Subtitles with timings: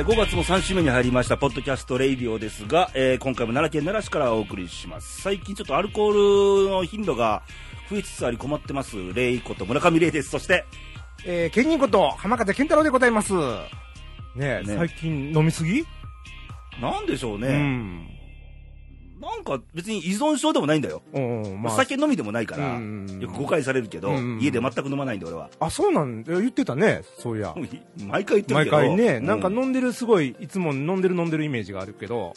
[0.00, 5.20] えー5月も3週目に入りました、ポッドキャストレイディオですが、えー今回も奈良県奈良市からお送りします。
[5.20, 7.42] 最近ちょっとアルコールの頻度が
[7.90, 10.30] 増えつつあり困ってます、レイこと村上レイです。
[10.30, 10.64] そして、
[11.26, 13.34] えー、ケニーこと浜風健太郎でございます。
[13.34, 13.42] ね
[14.36, 15.84] え、ね最近飲みすぎ？
[16.80, 18.08] なんでしょううね、ん。
[19.20, 21.02] なんか別に依存症でもないんだよ。
[21.12, 21.76] うん、まあ。
[21.76, 25.50] 酒飲みでもないから、うんよく誤解されるけど、うん家で全く飲まないんで俺は。
[25.60, 26.24] あ、そうなん？
[26.24, 26.32] だ。
[26.40, 27.54] 言ってたね、そういや。
[28.06, 28.76] 毎回言ってる毎けど。
[28.78, 32.34] 回ね、うなんか飲んでるすごい、いつも飲んでる飲んでるイメージがあるけど。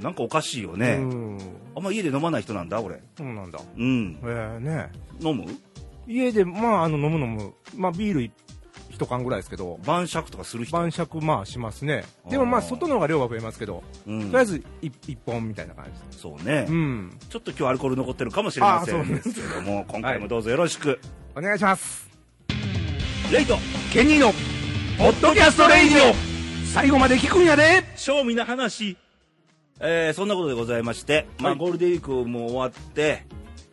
[0.00, 0.94] なんかおかしいよね。
[0.94, 1.38] うん。
[1.76, 3.02] あんま家で飲まない人なんだ、俺。
[3.18, 3.60] そうなんだ。
[3.76, 4.16] うん。
[4.22, 5.44] えー、ね飲む？
[6.08, 7.52] 家で、まあ、あの、飲む飲む。
[7.76, 8.32] まあ、ビール一
[9.04, 10.74] 缶ぐらいですけど、晩酌とかする人？
[10.76, 12.04] 晩酌、まあ、しますね。
[12.30, 17.18] でもまあ、外の方が量は増えますけど、うんとりあえず一一本みたいな感じそうね、うん。
[17.28, 20.98] ちょっと今日アルコール残ってるかもしれませあそうんですけども、 今回もどうぞよろしく。
[21.34, 22.08] お願いします。
[23.30, 23.58] レイト、
[23.92, 24.32] ケニーの、
[24.96, 26.14] ポッドキャストレイディオ
[26.72, 28.96] 最後まで聞くんやで賞味な話。
[29.80, 33.24] えー、そんなことでございまして、まあ、はいゴールデンウィークも終わって、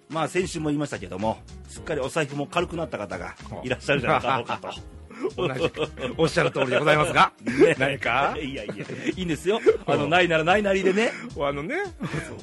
[0.09, 1.37] まあ、先週も言いましたけども、
[1.69, 4.69] すっかりお財布も軽くなった方がいらっしゃるんじゃないかろうかと。
[5.35, 5.81] 同じく、
[6.17, 7.31] おっしゃる通りでございますが。
[7.43, 8.35] ね何か？
[8.37, 8.73] いやいや、
[9.15, 9.59] いいんですよ。
[9.85, 11.11] あの、ないならないなりでね。
[11.39, 11.75] あのね、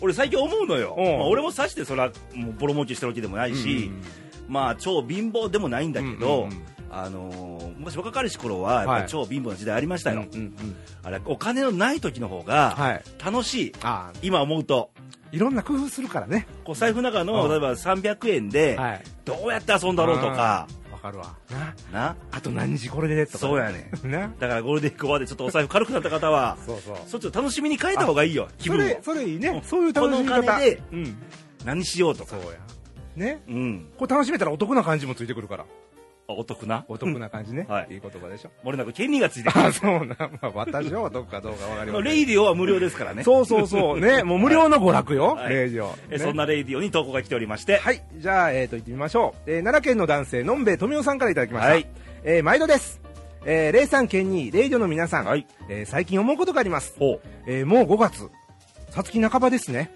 [0.01, 0.95] 俺最近思うのよ。
[0.99, 3.91] うんまあ、俺もさしてそら、もうボロ儲けしてるわけでもないし、
[4.49, 10.25] まあ、超貧乏でもないんだけど、うんうんうんあのー昔若かりし頃は、やっぱ超貧乏な時代ありましたよ。
[10.33, 10.55] うんうん
[11.05, 13.03] あれ、お金のない時の方が、はい。
[13.25, 13.73] 楽しい。
[13.81, 14.91] ああ、今思うと。
[15.31, 16.49] いろんな工夫するからね。
[16.65, 19.03] こう財布の中の、うん例えば300円で、はい。
[19.25, 21.35] どうやって遊んだろうとか、わかるわ。
[21.51, 21.75] な。
[21.93, 22.17] な。
[22.31, 23.39] あと何時これでとか。
[23.39, 24.05] そうやねん。
[24.11, 24.33] な。
[24.39, 26.97] だからゴールデンウィーク終わってちょっとお財布軽くなった方は、そうそう。
[27.07, 29.01] そっちを楽しみに変えた方がいいよ、気分をそれ、。
[29.03, 29.49] それいいね。
[29.49, 30.47] うんそういう楽しみこのお方。
[30.55, 31.17] 金でうん。
[31.65, 32.31] 何しようとか。
[32.31, 32.59] そうや。
[33.17, 33.43] ね。
[33.49, 33.87] うん。
[33.99, 35.65] これ楽しめたらお得な感じもついてくるから。
[36.31, 36.85] あお得な？
[36.89, 37.67] お得な感じね。
[37.69, 38.51] はいいい言葉でしょ。
[38.65, 39.67] 漏れなく権利がついてくる。
[39.67, 40.17] あ、そうな。
[40.41, 42.05] まあ、私はお得かどうかわかりません。
[42.05, 43.23] レイディオは無料ですからね。
[43.25, 44.01] そうそうそう。
[44.01, 44.23] ね。
[44.23, 45.35] もう無料の娯楽よ。
[45.35, 45.89] はいレイディオ。
[45.89, 48.03] ねえそんなレイディオに投稿が来ておりまして、はい。
[48.17, 49.51] じゃあ、えっ、と、行ってみましょう。
[49.51, 51.71] えー奈良県の男性、のんべえ富夫さんからいただきました。
[51.73, 51.87] はい
[52.25, 53.01] えー毎度です。
[53.45, 55.25] えー、レイさん、ケンニー、レイディオの皆さん。
[55.25, 56.95] はいえー最近思うことがあります。
[56.99, 58.29] ほえーもう5月。
[58.91, 59.91] さつき半ばですね。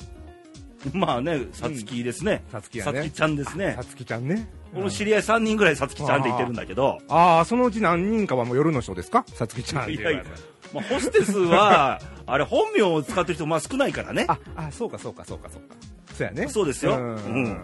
[0.95, 0.97] う。
[0.97, 2.43] まあね、さつきですね。
[2.53, 3.85] さつきやねさつきちゃんですねさ。
[3.85, 4.47] つきちゃんね。
[4.75, 9.25] 俺の知り合い3人ぐらいさつきちゃんって言ってるんだけど、ああ、そのうち何人かはもう夜の人ですか？
[9.35, 10.01] さつきちゃんってい。
[10.01, 10.25] やいや、
[10.73, 14.25] まあ、ホステスは、あれ本名を使ってる人まあ少ないからね。
[14.29, 15.75] あ、あ、そうかそうかそうかそうか。
[16.15, 16.49] そうやね。
[16.49, 16.97] そうですよ。
[16.97, 17.59] ううんん。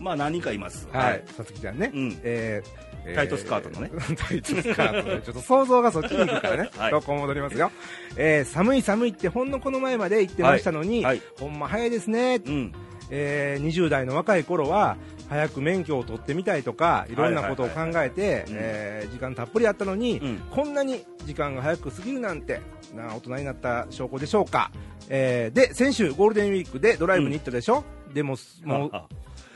[0.00, 0.88] まあ何人かいます。
[0.92, 1.24] はい。
[1.36, 1.90] さつきちゃんね。
[1.94, 3.90] うんえータイトスカートのね。
[4.18, 5.20] タイトスカートね。
[5.24, 6.70] ちょっと想像がそっちに行くからね。
[6.76, 7.70] はいどこ戻りますよ。
[8.16, 12.40] えー寒い寒いってほんのこの前まで言ってましたのに、はいはいほんま早いですね。
[12.44, 12.72] うん。
[13.10, 14.96] えー20代の若い頃は、
[15.28, 18.44] 早く免許を取ってみたいとか、いろんなことを考えて、
[19.10, 20.38] 時間たっぷりあったのに、うん。
[20.50, 22.60] こんなに時間が早く過ぎるなんて、
[22.94, 24.70] な大人になった証拠でしょうか。
[25.08, 27.84] えーで、先週ゴールデンウィークでドライブに行ったでしょ、
[28.14, 28.90] でも、もう、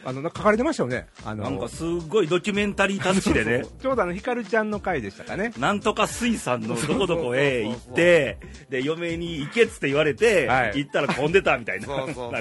[0.05, 1.07] ああの、書かれてましたよね。
[1.25, 3.65] あのなんかすごいドキュメンタリータッチでね。
[3.81, 5.53] ちょうどあの、ひかるちゃんの回でしたかね。
[5.59, 11.87] なんとか水産のどこどこへ行って、で、嫁に行けっつって言われて、はい行ったら混んでたみたいな。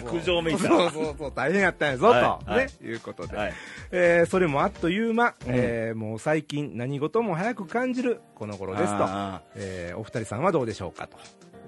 [0.02, 0.68] 苦情めいた。
[0.68, 3.36] そうそうそう、大変やったんやぞ、と、はいはいね、いうことで。
[3.36, 3.54] はい。
[3.92, 11.18] えーそれもあっという間、うんえーもう最近何事も早く感じるこの頃ですと、あえーお二人さんはどうでしょうかと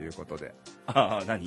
[0.04, 1.40] いうことで、ーああの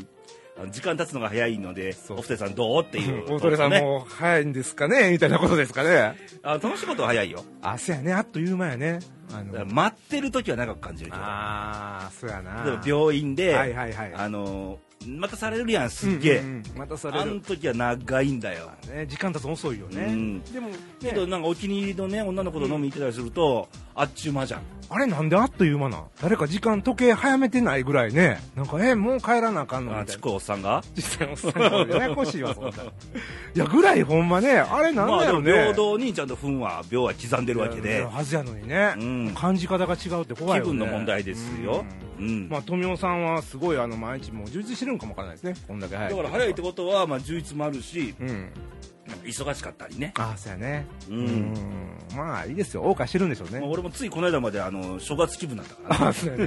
[0.70, 3.24] 時間経つのが早いので、そうお二人さんどうっていう。
[3.28, 3.80] お二人さんね。
[3.80, 5.10] もう早いんですかね？
[5.10, 6.16] みたいなことですかね？
[6.42, 7.44] あ楽しいことは早いよ。
[7.60, 9.00] あ、そうやね、あっという間やね。
[9.32, 11.22] あの、待ってる時は長く感じるけど。
[11.24, 12.64] あー、そうやな。
[12.64, 14.14] 例えば病院で、はいはいはい。
[14.14, 16.38] あのーまたされるやん、すっげえ。
[16.38, 18.70] うんうんうんまたそれあの時は長いんだよ。
[18.88, 20.04] ね、時間経つの遅いよね。
[20.04, 24.62] うんでも、ねけどなんかお気に入りのね、女の子と飲みに行ってたりすると、あっちゅう間じゃん。
[24.90, 26.04] あれなんであっという間なん？
[26.20, 28.40] 誰か時間時計早めてないぐらいね。
[28.54, 29.90] なんか、え、もう帰らなあかんの？
[29.92, 30.18] みたいなあち。
[30.18, 30.82] くおっさんが？
[30.94, 32.70] 実際おっさんが ややこしいわ、そんな。
[32.70, 32.74] い
[33.54, 35.52] や、ぐらいほんまね、あれなんだよね。
[35.52, 40.70] 平等にちゃんと分は、秒は刻んでるわけいでや、はずやのにね、うん感じ方が違うって怖いよね。
[40.72, 41.84] 気分の問題ですよ。
[42.18, 42.48] うん。
[42.48, 45.54] まあ、富雄さんはすごい、あの、毎日もう充実してるんかもわからないですね。
[45.66, 46.10] こんだけ早い。
[46.10, 48.48] だから早いってことは、まあ、充実もあるし、うん。
[49.24, 50.12] 忙しかったりね。
[50.16, 50.86] ああ、そうやね。
[51.08, 51.54] うん
[52.16, 52.82] まあ、いいですよ。
[52.84, 53.60] 謳歌してるんでしょうね。
[53.60, 56.04] まあ俺もついこの間まで、あの、正月気分だったからね。
[56.06, 56.46] ああ、そうや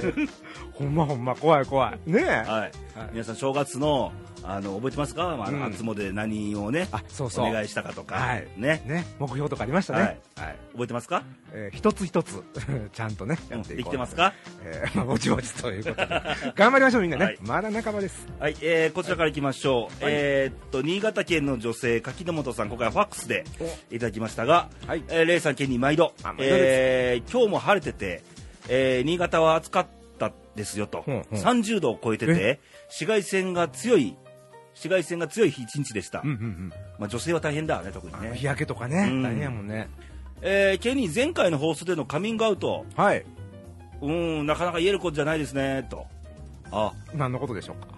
[0.72, 2.10] ほんまほんま、怖い怖い。
[2.10, 2.24] ねえ。
[2.24, 2.48] はい。
[2.48, 2.70] はい
[3.12, 4.12] 皆さん、正月の、
[4.42, 7.46] あの、覚えてますか、まあ、初詣で何をね、あ、そうそう。
[7.46, 8.16] お願いしたかとか。
[8.16, 8.46] はい。
[8.56, 8.82] ね。
[8.86, 10.20] ね、目標とかありましたね。
[10.36, 10.54] ははい。
[10.54, 10.72] い。
[10.72, 11.22] 覚えてますか？
[11.52, 12.42] えー一つ一つ、
[12.92, 14.32] ちゃんとね、やっていこうきてますか？
[14.64, 16.08] えーまあ、ぼちぼちということで。
[16.54, 17.24] 頑張りましょう、みんなね。
[17.24, 17.38] はい。
[17.42, 18.26] まだ半ばです。
[18.38, 20.04] はい、えー、こちらからいきましょう。
[20.04, 20.12] はい。
[20.14, 23.44] えーっと、新潟県の女性、柿本さん、今回はファックスで
[23.90, 25.02] いただきましたが、はい。
[25.08, 26.14] えー、レイさん、県に毎度。
[26.22, 28.22] あ、毎度えー、今日も晴れてて、
[28.68, 31.22] えー、新潟は暑かっったですよと、うんうん。
[31.30, 32.58] 30度を超えてて、
[32.88, 34.16] 紫外線が強い、
[34.78, 38.22] 紫外線が強い日一日でした、うんうんまあ、女性は大変だね、特にうん。
[38.30, 38.46] ね日。
[38.46, 39.88] 焼けとかね、うん大変やもんね。
[40.40, 43.24] えーケニー、前回の放送でのカミングアウト、はい。
[44.00, 46.06] うーん、なかなか言えることじゃないですねと。
[46.70, 47.88] あ何のことでしょうか？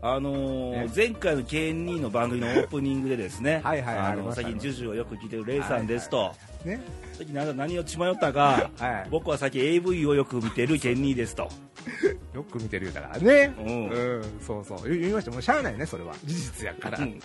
[0.00, 6.34] あのーえ前回のケニーの番組のオープニングでですね、 はいはいあの最近、ジュジュをよく聞いてるレイさんですと、
[6.64, 6.80] ね。
[7.14, 9.08] 最近何何を血迷ったか、はい。
[9.10, 11.48] 僕は最近 AV をよく見てるケニーですと、
[12.34, 13.54] よく見てるだからね。
[13.58, 14.22] うんうん。
[14.40, 14.88] そうそう。
[14.88, 15.30] 言いました。
[15.30, 16.14] もうしゃあないね、それは。
[16.24, 16.98] 事実やから。
[16.98, 17.18] うん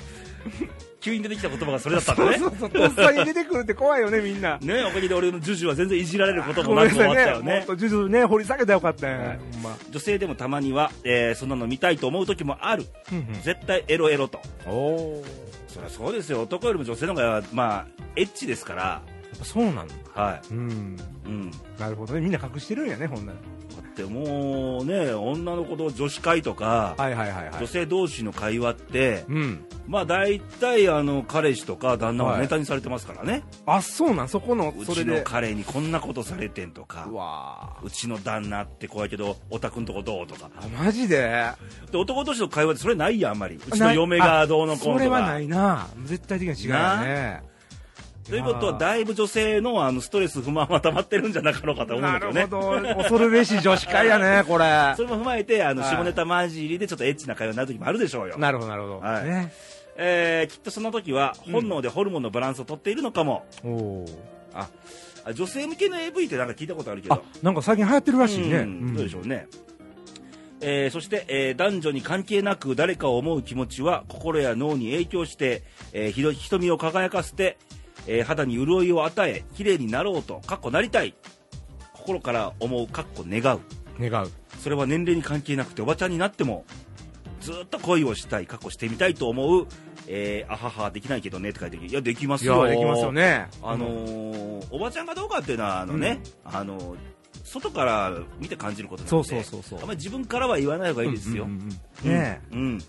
[1.00, 2.38] 急に出てきた言葉がそれだったんだね。
[2.38, 2.70] そうそうそう。
[2.70, 4.58] とっさに出てくるって怖いよね、みんな。
[4.60, 7.22] ね、おかげで俺のジュジュは全然いじられることもなく終わなさいね。
[7.24, 7.64] ったよね。
[7.68, 9.20] とジュジュね、掘り下げたらよかったよ。
[9.20, 9.78] はいま。
[9.92, 12.86] 女性でもたまには、えーそんなの見たいと思う時もある。
[13.12, 14.40] うんうん絶対エロエロと。
[14.66, 15.24] おお。
[15.68, 16.42] そりゃそうですよ。
[16.44, 19.02] 男よりも女性の方が、まあ、エッチですから。
[19.42, 19.88] そうなの。
[20.14, 20.98] はうん。
[21.26, 21.30] い。
[21.30, 21.52] うん。
[21.80, 22.22] なるほどね。
[22.22, 23.38] みんな隠してるんやね、ほんなら。
[23.38, 27.68] だってもうね、女の子と女子会とか、はいはいはいはい女。
[27.68, 29.66] 性同士の会話って、うん。
[29.88, 35.22] まあ大体あの彼氏とか旦那ははいネタにされてますからね、あ、そうなん、そこの、うちの。
[35.24, 41.52] 彼にこんなことされてんとかうちの旦那って怖いけどおたくんとこどうとかあ、マジで？
[41.92, 45.88] で男同士の会話でそれないやんあんまりうちの嫁がどうのこうのとかそれはないな。
[46.06, 47.44] 絶対的に違うよね。
[48.28, 52.96] ということはだいぶ女性のあのストレス不満は溜まってるんじゃなかろうかと思うんだけどねなるほど。
[52.96, 54.66] 恐るべし女子会やね、これ。
[54.96, 59.00] それも踏まえてあのはい下ネタ混じりでちょっとエッチな会話になる時もあるでしょうよなるほど、なるほど。
[59.00, 59.52] はいね。
[59.96, 64.06] えーきっとその時は本能でホルモンのバランスをとっているのかも、おお。
[64.54, 64.68] あ
[65.26, 68.58] あ女性向けの AV ってなんか聞いたことあるけあど、なんか最近流行ってるらしいね。
[68.58, 69.48] うんどうでしょうね、
[70.62, 75.62] えーそして、えー男女に関係なく誰かを思う気持ちは心や脳に影響して、
[75.94, 77.58] えーひど瞳を輝かせて、
[78.08, 81.14] えー肌に潤いを与え綺麗になろうとかっこなりたい。
[81.94, 83.60] 心から思うかっこ願う。
[84.00, 84.30] 願う。
[84.60, 86.66] それは年齢に関係なくておばちゃんになっても
[87.42, 89.68] ずっと恋をしたい過去してみたいと思う、
[90.08, 92.68] えーあははできないけどねって書いてるいやできますよ。
[92.68, 93.48] できますよね。
[93.62, 96.98] あのーおばちゃんかどうかっていうのはあのね、あのー
[97.46, 99.80] 外から見て感じることなんでそうそうそうそう。
[99.82, 101.60] あんまり自分からは言わない方がいいですよ、うんうん
[102.06, 102.80] うんねうん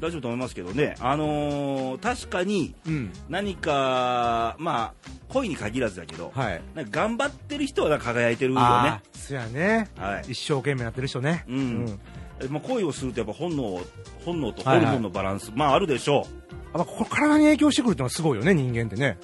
[0.00, 2.90] 大丈夫と思いますけどね、あのー確かにえ。
[2.90, 3.12] うん。
[3.28, 6.62] 何か、まあ、恋に限らずだけど、はい。
[6.74, 9.00] なんか頑張ってる人はなんか輝いてるよね。
[9.14, 9.88] そやね。
[9.96, 11.44] はい一生懸命やってる人ね。
[11.48, 11.98] うん
[12.40, 13.80] えまあ、恋をするとやっぱ本能
[14.24, 16.26] 本能とホはいはいルモンのバランス、まああるでしょ
[16.74, 19.18] あ、まあ、これ体に影響してくるってのはすごいよね、人間ってね。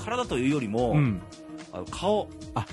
[0.00, 1.20] う体というよりも、うん。
[1.72, 2.64] あの顔あ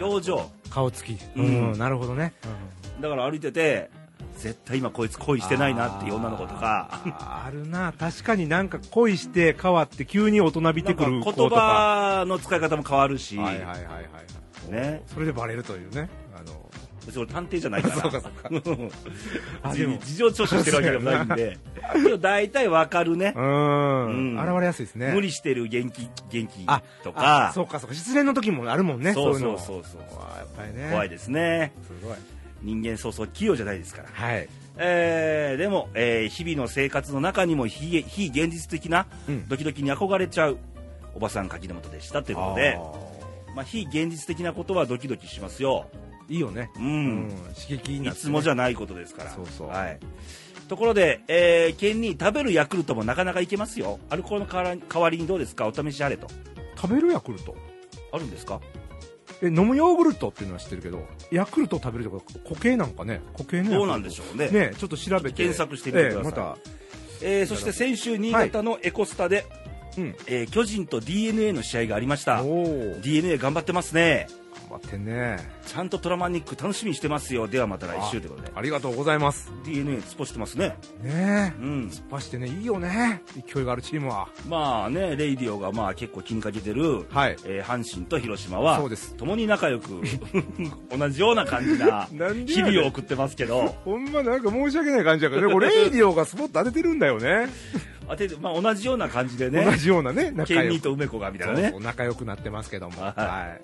[0.00, 1.12] 表情顔つき。
[1.12, 2.34] ううんん、なるほどね。
[3.00, 3.90] だから歩いてて
[4.36, 7.92] 絶対今こいつ恋してないなっていう女の子とかあるな。
[7.98, 12.20] 確かになんか恋して変わって急に大人びてくる子とか。
[12.20, 14.00] 葉の使い方も変わるし、はいはいはいは
[14.68, 14.72] い。
[14.72, 16.08] ねそれでバレるというね。
[16.34, 16.64] あの、
[17.06, 18.50] 別に俺探偵じゃないからそうかそうか
[19.74, 21.58] 事情聴取してるわけでもないんで
[22.20, 24.36] 大体わかるねう、ーん。
[24.36, 25.12] うん現れやすいですね。
[25.12, 27.94] 無理してる元気元気あとあかそうかそうか。
[27.94, 29.12] 失恋の時もあるもんね。
[29.12, 30.88] そうそうそうそうわあやっぱりね。
[30.90, 32.16] 怖いですねすごい。
[32.64, 34.08] 人間そうそう器用じゃないですから。
[34.12, 34.48] はい。
[34.76, 39.48] えーでも、えー日々の生活の中にも非非現実的なうん。
[39.48, 40.58] ドキドキに憧れちゃう
[41.14, 42.78] おばさん柿本でしたということで。
[43.54, 45.86] まあ、非現実的なことはドキドキしますよ、
[46.28, 46.72] いいよね。
[46.76, 46.84] うん。
[46.84, 46.88] う
[47.26, 47.30] ん。
[47.54, 48.08] 刺激にね。
[48.08, 49.30] いつもじゃないことですから。
[49.30, 49.68] そうそう。
[49.68, 50.00] はい、
[50.68, 54.00] ところで、えー、ケンに食べるヤクルトもなかなかいけますよ。
[54.10, 55.68] アルコールの代わりにどうですか？
[55.68, 56.26] お試しあれと。
[56.74, 57.54] 食べるヤクルト？
[58.10, 58.60] あるんですか？
[59.44, 63.20] え飲むヨーグルトっていうのは知ってるけどヤクルトを食べるとか固形なんかね。
[63.36, 64.48] 固形のヤクルトどうなんでしょうね。
[64.48, 65.36] ねちょっと調べて。
[65.36, 66.22] 検索してみてください。
[66.22, 66.58] ええまた。
[67.22, 69.46] えーそして先週新潟のエコスタで、
[69.96, 70.14] うん。
[70.26, 72.42] えー巨人と d n a の試合がありました。
[72.42, 74.26] d n a 頑張ってますね。
[74.28, 74.43] 頑
[74.74, 75.38] 張ってんね。
[75.66, 77.46] ちゃんとトラマニック楽しみにしてますよ。
[77.48, 78.52] ではまた来週ということで。
[78.54, 79.52] ありがとうございます。
[79.64, 80.76] DNA 突っ走ってますね。
[81.02, 81.60] ねえ。
[81.60, 81.88] うん。
[81.88, 83.22] 突っ走ってねいいよね。
[83.34, 84.28] 勢いがあるチームは。
[84.48, 87.36] まあねレイディオがまあ結構気にかけてる、はい。
[87.44, 89.14] えー阪神と広島はそうです。
[89.14, 90.02] 共に仲良く
[90.96, 92.06] 同じような感じな
[92.46, 93.74] 日々を送ってますけど。
[93.84, 95.52] ほんまなんか申し訳ない感じだけどね。
[95.52, 97.48] これレイディオがスポット当ててるんだよね。
[98.08, 99.64] 当ててまあ、同じような感じでね。
[99.64, 101.62] 同じようなね仲ケンと梅子がみたいなね。
[101.62, 103.00] そうそう仲良くなってますけども。
[103.00, 103.20] はい。
[103.20, 103.56] は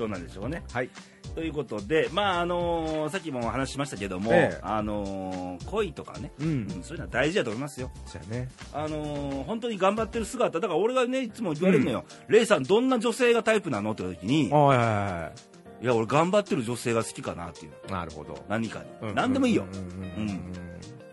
[0.00, 0.62] どうなんでしょうね。
[0.70, 0.90] いはい。
[1.34, 4.58] ということでまああのーさっきもお話ししましたけども、ええ。
[4.62, 7.90] あのー恋とかね、ううんんそういうのは大事だと思いますよ。
[8.10, 8.48] じゃあね。
[8.72, 15.32] あのー本当に頑張ってる姿だから俺がねいつも言われるのよ、レイさんどんな女性がタイプなのって言った時にはいはいは
[15.82, 17.72] いや俺頑張ってる女性が好きかなっていう。
[17.88, 18.42] いなるほど。
[18.48, 19.14] 何かに、うん。
[19.14, 20.40] 何でもいいよ、うんうんうんうん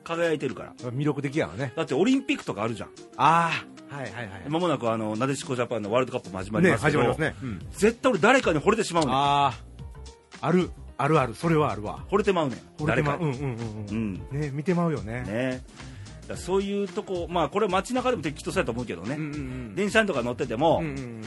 [0.04, 0.74] 輝いてるから。
[0.92, 1.74] 魅力的やわね。
[1.76, 2.90] だってオリンピックとかあるじゃん。
[3.18, 4.50] ああはいはいはい。
[4.50, 11.36] まもなくあのなでしこジャパンのワールドカップも始まりますけど、ね始まりますね、うん、絶対俺誰かに惚れてしまうのよあああるあるある。
[11.36, 12.06] それはあるわ。
[12.10, 12.86] 惚れてまうねん。
[12.86, 14.14] 誰かうんうんうんううん。
[14.14, 15.24] んね見てまうよね。
[15.24, 15.64] ね。
[16.28, 19.76] だそういうとこまあこれ街中でもきっとそうやと思うけどね、うんうんうん。
[19.76, 21.22] 電車とか乗ってても、うんうんうん。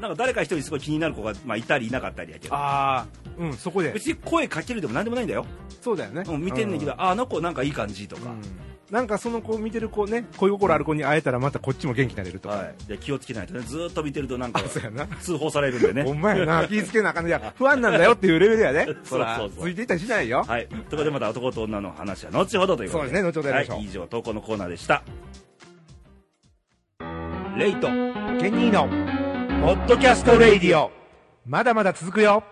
[0.00, 2.54] なんか誰か一人すごい気になる子が、まあ、いたりいなかったりやけど。
[2.54, 3.06] ああ
[3.38, 3.92] うんそこで。
[3.92, 5.46] 別に声かけるでもなんでもないんだよ、
[5.80, 6.22] そうだよね。
[6.26, 8.42] うん、見てんねんけど、うああの子なんかいい感じとか、うん
[8.90, 12.54] なんかその子見てる子ね恋心ある子に会えたらまたこっちも元気になれるとか。
[12.54, 15.06] はい、で気をつけないとねずーっと見てるとなんかあそうやな。
[15.06, 16.04] 通報されるんでね。
[16.04, 17.30] ほんまやな気ぃつけなあかんね。
[17.30, 19.50] いや不安なんだよっていうレベルやね そうらそう。
[19.56, 20.44] そうついていったりしないよ。
[20.46, 23.10] はい、ということでまた男と女の話は後ほどということで。
[23.10, 23.76] そうですね後ほどやりましょう。
[23.78, 25.02] はい、以上投稿のコーナーでした。
[27.58, 27.88] レイト
[28.38, 28.86] ケニーの
[29.66, 30.92] ポッドキャストレイディオ。
[31.46, 32.44] まだまだ続くよ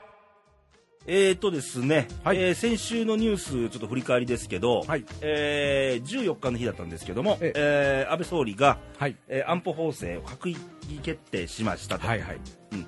[1.06, 2.38] えーとですね、はい。
[2.38, 5.04] えー先週のニュースちょっと振り返りですけど、はい。
[5.20, 8.06] えー14日の日だったんですけども、ええ。
[8.08, 9.16] ー安倍総理が、はい。
[9.28, 12.38] えー安保法制を閣議決定しましたと、はいはい。
[12.72, 12.86] うん。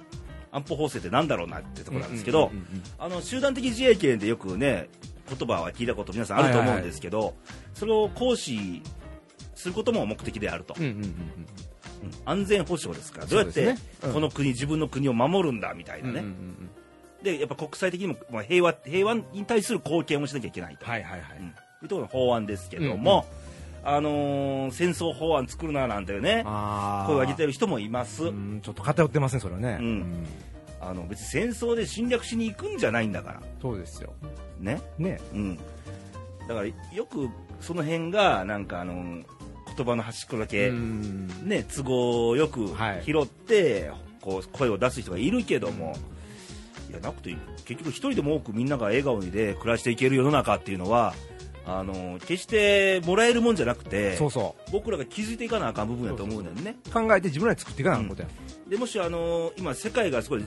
[0.50, 2.50] 安保法制ってなんだろうなってところなんですけど、
[3.20, 4.88] 集団的自衛権でよくね
[5.28, 7.34] 言葉は聞いたこと皆さんあると思うんですけど、
[7.74, 8.82] それを行使
[9.54, 11.12] することも目的であると、うんうんうんうん
[12.24, 14.12] 安全保障ですからどうやってそうですねうん。
[14.12, 16.70] この国、自分の国を守るんだみたいなね、うんうんうんうん
[17.26, 21.38] でやっぱ国際的にもまあ平和平和に対する貢献をしなきゃいけないと、はいはいはい。
[21.40, 21.46] うん。
[21.46, 21.50] い
[21.82, 23.26] うところの法案ですけども、
[23.84, 29.78] あのー戦争法案作るななんてね声を上げてる人もいます、うんちょっと偏ってますねそれはね。
[29.80, 30.26] うん。
[30.80, 33.42] あの別に戦争で侵略しに行くんじゃないんだから。
[33.60, 34.12] そうですよ。
[34.60, 34.80] ね？
[34.98, 35.20] ね。
[35.32, 35.56] うん。
[36.46, 37.28] だからよく
[37.60, 38.94] その辺がなんかあの
[39.76, 41.28] 言葉の端っこだけ、うん。
[41.42, 43.02] ね都合よくはい。
[43.04, 43.90] 拾って、
[44.20, 45.98] こう声を出す人がいるけども、い
[46.92, 51.14] やなくて結局一人でも多くみんなが笑顔で暮らしていける世の中っていうのは
[51.66, 58.28] あの決してもらえるもんじゃなくてそうそ僕らが気づいていかなあかん部分だと思うねんね考えて自分らで作っていかなあかんことや
[58.68, 60.44] でもしあの今世界がすごい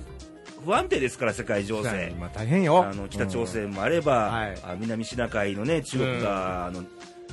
[0.65, 6.83] 不安定ですから世界情勢今大変よあの北朝鮮もあれば、はいあ南シナ海のね中国が、あの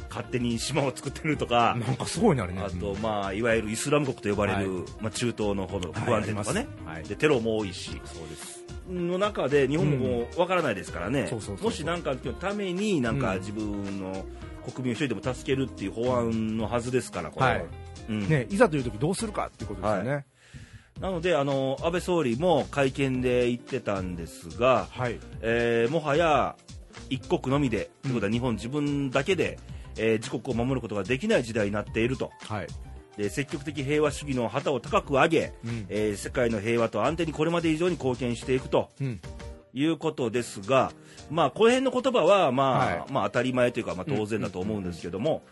[0.08, 8.55] 勝手に島を作ってるとか、なんかすごいなあれねあと、まあ、いわゆるイスラム国と呼ばれる、はいまあ、中東の方の不安定とかね、はいでテロも多いしそうです
[8.88, 11.30] の中で日本もわからないですからね、
[11.62, 13.38] もし何かのためになんかうん。
[13.40, 14.24] 自分の
[14.72, 17.52] 国民を一人でも助けるっていう法案のはずですから、これは。
[17.52, 17.66] はい。
[18.08, 18.28] うん。
[18.28, 20.26] ねいざという時どうするかっていうことですよね。
[21.00, 25.18] なのであの安倍総理も会見で言ってたんですが、はい。
[25.42, 26.56] えーもはや
[27.10, 29.58] 一国のみで、ということは日本自分だけで、
[29.98, 32.30] えー自国を守ることができない時代になっていると。
[32.48, 32.66] はい
[33.16, 35.86] で積極的平和主義の旗を高く上げ、うん。
[35.88, 38.90] えー世界の平和と安定にこれまで以上に貢献していくと。
[39.00, 39.20] うん。
[39.74, 40.90] いうことですが、
[41.30, 43.12] まあ、この辺の言葉は、まあはい。
[43.12, 45.42] まあ、当たり前というか、まあ、当然だと思うんですけども、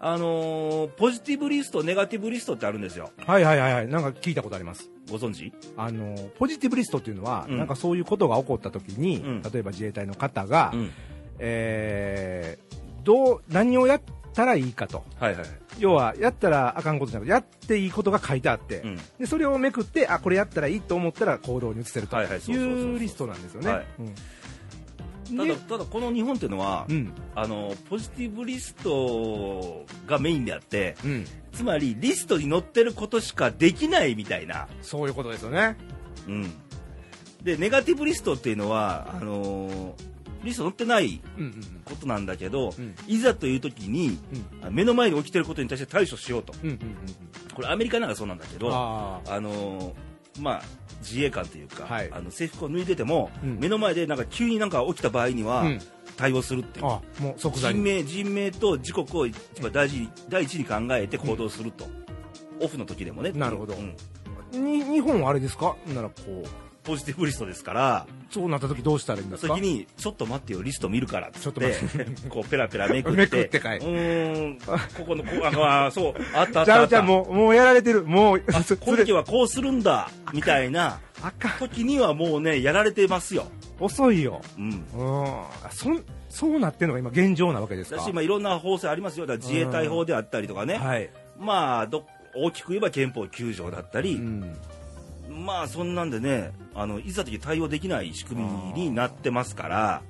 [0.00, 3.88] あのーポジティブリスト、ネガティブリストってあるんですよ、はいはいはいはい。
[3.88, 4.90] なんか聞いたことあります。
[5.10, 5.52] ご存知？
[5.76, 7.58] あのポジティブリストっていうのは、うん。
[7.58, 9.42] なんかそういうことが起こった時に、うん。
[9.42, 10.90] 例えば自衛隊の方が、うん。
[11.38, 14.02] えーどう何をやっ
[14.34, 15.04] たらいいかと。
[15.18, 15.46] はいはい。
[15.78, 18.96] 要はやったらあかんことじゃなくてやっていいことが書いてあって、うん。
[19.18, 22.16] でそれをめくってあこれやったらいいと思ったら行動に移せると。
[22.16, 23.66] はいはいそうリストなんですよね。
[25.26, 27.12] ただでただこの日本っていうのは、うん。
[27.34, 35.76] あのポジティブリストがメインであってうん、つまりリストに載ってることしかできないみたいな、そういうことですよね。
[36.28, 36.52] うん、
[37.42, 40.13] でネガティブリストっていうのはあのー
[40.44, 42.94] リスト載ってないうんうんことなんだけど、うん。
[43.06, 44.18] いざという時に
[44.64, 44.74] うん。
[44.74, 46.54] 目の前に起きてることに対して対処しようと。
[46.62, 46.80] うんうんうん
[47.54, 49.92] これアメリカなんかそうなんだけどああのー
[50.40, 50.62] まあ
[51.00, 52.10] 自衛官というか、はい。
[52.10, 53.58] あの制服を脱いでても、うん。
[53.60, 55.78] 目の前でなんか急になんか起きた場合には、あ、うん、
[56.16, 56.86] 対応するっていう。
[56.86, 57.74] あもう即座に。
[57.74, 61.86] 人命人命と自国を一番大事に第一に考えて行動すると、
[62.60, 63.30] オフの時でもね。
[63.32, 63.76] なるほど。
[64.50, 65.76] 日本はあれですか？
[65.94, 66.44] ならこう
[66.84, 69.54] ポジティブリストですからそうなった時どうしたらいいんですか？
[69.54, 71.74] 時にちょっと待ってよリスト見るからっつっちょって。
[72.28, 75.30] こうペラペラめくってめくってかいうーんここのこ
[75.66, 78.04] ああそうあったあっじゃあじゃあたあもうもうやられてる。
[78.04, 81.00] もうあそこの時はこうするんだみたいな
[81.58, 83.46] 時にはもうねやられてますよ、
[83.80, 84.42] 遅いよ。
[84.58, 85.42] うん、うん。
[85.70, 87.96] そんそうなってるのが今現状なわけですか？
[87.98, 89.26] だし、まあ、いろんな法制ありますよ。
[89.26, 91.08] だ自衛隊法であったりとかね、はい。
[91.38, 94.52] まあど大きく言えば憲法9条だったり、うん
[95.30, 98.42] まあそんなんでねあのいざとき対応できない仕組
[98.74, 100.02] みになってますから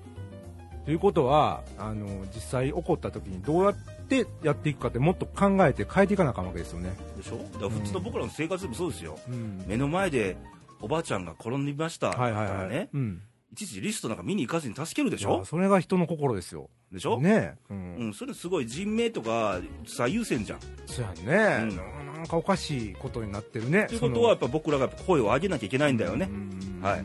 [0.85, 6.95] ということはあの実際起こった時にどうやってやっていくかってもっと考えて変えていかなあかんわけですよね。
[7.17, 7.39] でしょ？
[7.55, 10.37] だから普通の僕らの生活でもそうですよ、うん目の前で
[10.83, 12.49] おばあちゃんが転んでましたはいはいはい。
[12.49, 13.23] からねうん。
[13.53, 15.45] いちいちリストなんか見に行かずに助けるでしょ？
[15.47, 16.69] それが人の心ですよ。
[16.95, 17.55] でしょ、ねえ。
[17.71, 17.75] う。
[17.75, 20.61] うんん、それすごい人命とか最優先じゃん。
[20.87, 21.77] そうやね、うん。
[22.15, 23.87] なんかおかしいことになってるね。
[23.89, 26.81] ということはやっぱ僕らが声を上げなきゃいけないんだよね、うん。
[26.81, 27.05] はい。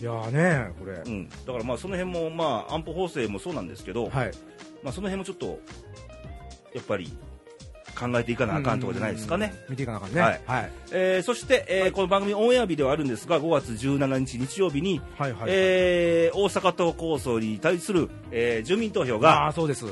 [0.00, 4.32] いやーねこれ、うん、だからまあその辺も、まあ、安保法制もそうなんですけど、はい。
[4.82, 5.60] まあ、その辺もちょっと
[6.74, 7.12] やっぱり
[7.98, 9.52] 考えていかなあかんところじゃないですかね。
[9.66, 10.20] うん見ていかなあかんね。
[10.20, 10.40] はい。
[10.46, 10.70] はい。
[10.92, 19.86] えーそして、えーこの番組オンエア日ではあるんですが5月17日日曜日に、はいはいえー大阪都構想に対する、えー住民投票あが、あそうです。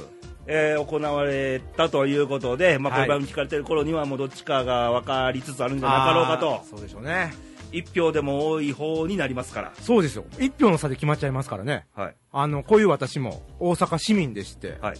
[0.46, 3.08] えー行われたということで、まあ、こはい。
[3.08, 7.32] の番組聞かれてる頃にはもうどっちかが分かりつつあるんじゃなかろうかあとーそうでしょうね。
[7.70, 10.24] 一票でも多い方になりますから、そうですよ。
[10.38, 11.84] 一票の差で決まっちゃいますからね。
[11.94, 12.14] はい。
[12.32, 14.98] あのこういう私も大阪市民でして、はい。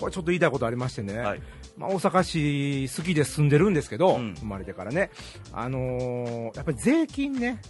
[0.00, 1.40] これちょっと言いたいことありましてね、はい
[1.78, 2.22] まあ、大阪
[2.88, 4.34] 市好きで住んでるんですけど、うん。
[4.34, 5.10] 生まれてからね、
[5.52, 7.60] あのーやっぱり税金ね、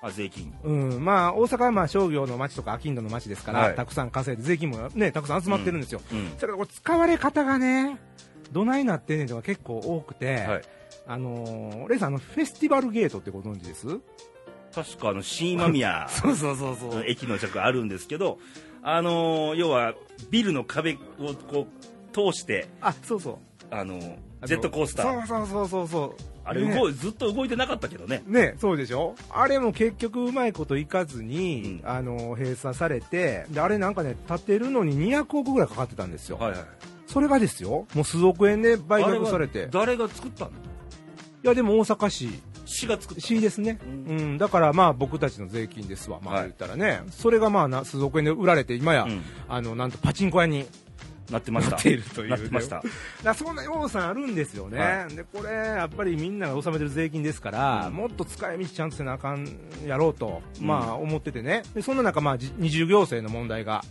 [0.00, 0.52] あ税金。
[0.64, 1.04] うん。
[1.04, 3.76] まあ、大阪はまあ商業の街とか商人の街ですから、はい。
[3.76, 6.34] たくさん稼いで税金も、ね、たくさん集まってるんですよ、うん。
[6.34, 7.98] だからこれ使われ方がね、
[8.52, 10.62] どないなってんねんとか結構多くて、はい。
[11.06, 13.86] あのーレイさんあの、フェスティバルゲートってご存知です？
[14.74, 16.06] 確かあの新今宮。
[16.10, 18.38] そうそうそうその駅の近くあるんですけど、
[18.82, 19.94] あのー要は
[20.30, 21.82] ビルの壁をこう
[22.12, 23.36] 通して、あそうそう。
[23.70, 23.98] あの
[24.44, 25.26] ジェットコースター。
[25.26, 26.14] そうそうそうそうそう。
[26.44, 28.22] あれね動いずっと動いてなかったけどね。
[28.26, 29.14] ね、そうでしょ？
[29.30, 31.88] あれも結局うまいこといかずに、うん。
[31.88, 36.60] あの閉鎖されてであれなんかね建てるのに200億ぐらいかかってたんですよ、はいはい。
[37.06, 37.86] それがですよ。
[37.94, 39.68] もう数億円で売却されて。
[39.70, 40.50] 誰が作ったの？
[40.50, 40.54] い
[41.44, 42.28] やでも大阪市。
[42.64, 43.20] 市が作った。
[43.20, 44.38] 市ですね、ううん。
[44.38, 46.42] だからまあ僕たちの税金ですわ、まあはい。
[46.44, 49.22] 言ったらね、それがまあな数億円で売られて今や、うん。
[49.48, 50.66] あのなんとパチンコ屋に
[51.32, 51.72] なってました。
[51.72, 52.30] なっているというね。
[52.30, 52.82] なってました。
[53.22, 57.94] だそんな要素あるんですよね、はでこれ、やっぱりみんなが納めてる税金ですから、うん。
[57.94, 59.48] もっと使い道ちゃんとせなあかん
[59.86, 60.66] やろうと、うん。
[60.66, 63.82] まあ、思っててね、でそんな中、まあ、じ二重行政の問題が、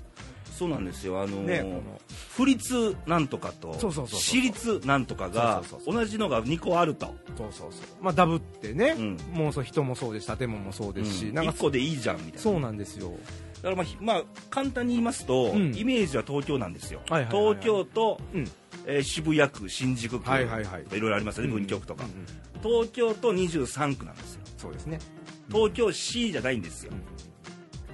[0.61, 1.19] そうなんですよ。
[1.19, 1.81] あのーね、
[2.29, 9.17] 府立なんとかと私立なんとかが同じのが2個あると、そうそうそう、まあ、ダブってね、うん。
[9.33, 12.39] もうそう人もそうですし、建物もそうですし、なんか1個でいいじゃんみたいな。
[12.39, 13.11] そうなんですよ、
[13.61, 15.75] だからまあひ、まあ、簡単に言いますと、うん。
[15.75, 17.55] イメージは東京なんですよ、はいはいはいはい。
[17.55, 18.51] 東京と、うん。
[18.87, 20.85] えー渋谷区、新宿区、はいはいはい。
[20.91, 22.25] いろいろありますよね、文京区とか、うんうん
[22.61, 24.99] 東京と23区なんですよ、そうですね、
[25.51, 26.91] 東京市じゃないんですよ、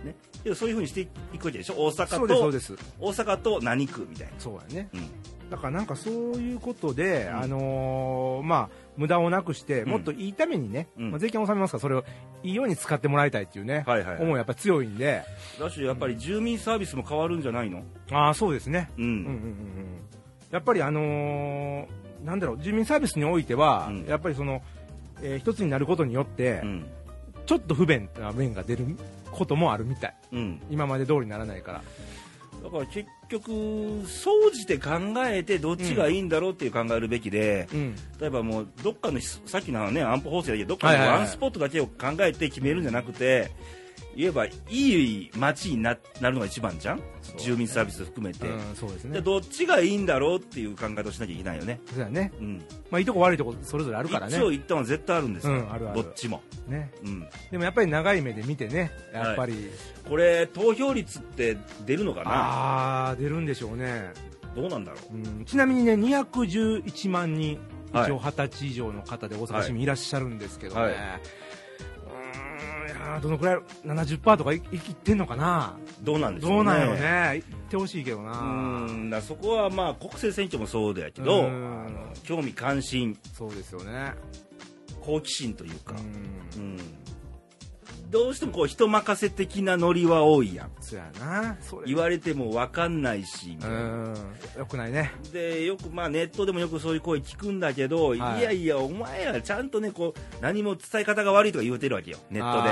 [0.04, 0.14] ね、
[0.56, 1.08] そういうふうにしてい
[1.40, 4.34] くわけでしょ、大阪と大阪と何区みたいな。
[4.38, 4.90] そうやね。
[4.94, 5.10] うん
[5.50, 7.38] だからなんかそういうことで、うん。
[7.40, 9.90] あのーまあ、無駄をなくして、うん。
[9.90, 11.12] もっといいためにね、うん。
[11.12, 12.04] まあ、税金を納めますから、それを
[12.44, 14.24] いいように使ってもらいたいっていうね、はいはいはい。
[14.24, 15.24] 思いやっぱり強いんで、
[15.60, 19.04] だしやっぱり住民サービスも変わるんじゃないの、ああ、そうですね、うん。
[19.04, 19.36] うんうんうんうん、
[20.52, 21.86] やっぱり、あのー
[22.26, 24.06] なんだろう、住民サービスにおいては、うん。
[24.06, 24.62] やっぱりその、
[25.22, 26.86] えー一つになることによって、うん。
[27.46, 28.86] ちょっと不便な面が出る
[29.32, 31.82] こともあるみたい、うん、今まで通りにならないから。
[32.62, 34.92] だから結局、総じて考
[35.26, 37.96] えてどっちがいいんだろうっていう考えるべきで、うん。
[38.20, 41.20] 例えばもうどっかのさっきの、ね、安保法制だけどどっかのはいはいはい。
[41.20, 43.52] ワンスポットだけを考えて決めるんじゃなくて
[44.16, 49.14] 言えばいい街にななるのが一番じゃん、そう住民サービス含めて、うん、そうですね。
[49.14, 52.32] でどっちがいいんだろうっていう考え方をしなきゃいけないよね、そうやね。
[52.40, 52.58] うん、
[52.90, 54.36] まあ、いいとこ悪いとこそれぞれあるからね。
[54.36, 54.40] 一。
[54.40, 56.04] 長一短は絶対あるんですよ、うんあるある。
[56.04, 56.92] どっちも、ね。
[57.04, 59.54] うん、でもやっぱり長い目で見てね、やっぱり、
[60.08, 62.32] これ投票率って出るのかな？
[62.32, 64.12] ああ出るんでしょうね、
[64.56, 65.16] どうなんだろう？
[65.16, 67.60] ん、ちなみにね211万人
[67.94, 68.04] はい。
[68.06, 69.86] 一応二十歳以上の方で大阪市民い。
[69.86, 71.00] らっしゃるんですけどね、はいうーんい
[73.22, 74.62] どのくらい70%とかいいっ
[74.96, 75.78] てんのかな？
[76.02, 76.56] うどうなんでしょうね。
[76.56, 77.44] どうなんやろね。
[77.50, 78.32] 言ってほしいけどな。
[78.40, 79.10] うん。
[79.10, 81.86] だそこはまあ国政選挙もそうだけど、うん。
[81.86, 83.18] あの興味関心。
[83.34, 84.14] そうですよね。
[85.02, 85.96] 好奇心というか、
[86.56, 86.64] うん。
[86.64, 86.78] うん
[88.10, 90.72] どうしてもこう人任せ的なノリは多いやん。
[90.80, 91.58] そうやな。
[91.62, 91.88] それ。
[91.88, 93.50] 言われても分かんないし。
[93.50, 94.14] みたいなうん。
[94.58, 95.12] よくないね。
[95.34, 98.40] でよくまあネットでもよくそういう声聞くんだけど、はい。
[98.40, 102.18] い、やいやお前らちゃんとねこう何も伝え方が悪いとか言うてるわけよ。
[102.30, 102.70] ネットで。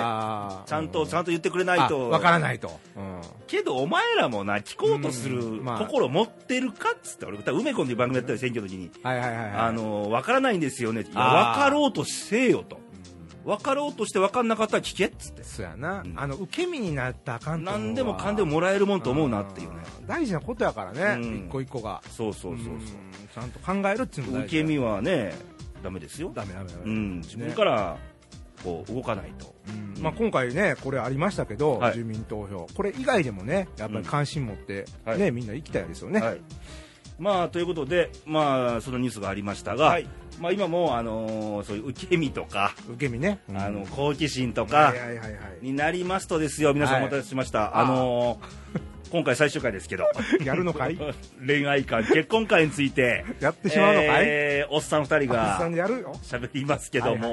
[0.70, 2.10] ちゃんと、うちゃんと言ってくれないと。
[2.10, 3.22] わからないと、うん。
[3.48, 5.64] けどお前らもな聞こうとするうん。
[5.66, 5.80] まあ。
[5.80, 8.90] 心持ってるかっつって俺多分梅子っていう番組やったよ選挙の時に。
[9.04, 9.52] はいはいはいはい。
[9.52, 11.60] あの分からないんですよねいやあー。
[11.60, 12.80] 分かろうとせえよと
[13.46, 15.44] 分かろうとして分かんなかったら聞けっつって。
[15.44, 16.14] そうやな、うん。
[16.18, 17.80] あの受け身になったらあかんと思うわ。
[17.80, 19.76] 何でもかんでももらえるもんと思うなっていうね。
[20.02, 20.08] うん。
[20.08, 21.46] 大事なことやからね、うん。
[21.48, 22.02] 一個一個が。
[22.10, 22.78] そうそうそうそうう。
[22.78, 22.82] ん。
[22.82, 25.36] ちゃんと考えるっていうのも大事受け身はね
[25.84, 26.32] ダメですよ。
[26.34, 27.18] ダメダメダメ、うん。
[27.18, 27.98] 自分から
[28.64, 29.54] こう動かないと。
[29.70, 30.02] うん。
[30.02, 31.94] まあ、今回ねこれありましたけど、はい。
[31.94, 32.68] 住民投票。
[32.76, 35.20] これ以外でもねやっぱり関心持って、はい。
[35.20, 36.42] ねみんな行きたいですよね、はい
[37.18, 40.08] まあということでまあそのニュースがありましたが、はい。
[40.40, 44.94] まあ今もあのーそういう受け身とか、受け身ね、あの好奇心とか
[45.62, 46.74] になりますとですよ。
[46.74, 50.06] 皆さんお待たせしました、はいあのー 今回最終回ですけど。
[50.44, 50.98] やるのかい？
[51.46, 53.24] 恋愛観結婚観について。
[53.40, 56.18] やってしまうのかい、えーおっさん二人あがさんでやるよ。
[56.24, 57.30] 喋りますけども。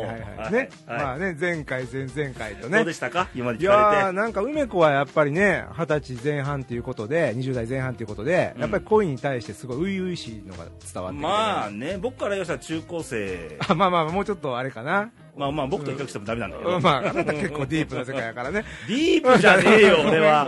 [0.50, 0.98] ね、はい。
[0.98, 2.78] まあね前回前々回とね。
[2.78, 3.28] どうでしたか？
[3.35, 4.02] 今までい聞かれて。
[4.02, 8.61] やーなんか梅子はやっぱりね二十歳前半ということで20代前半ということで、うん。
[8.61, 13.58] やっぱり恋に対してすごい初々しいのが伝わってまあね僕から言わせたら中高生。
[13.66, 16.82] あまあまあもうちょっとあれかな、まあまあ僕と比較してもダメなんだけど、うん。
[16.82, 18.64] まああなた結構ディープな世界やからね。
[18.86, 20.46] ディープじゃねえよ俺は。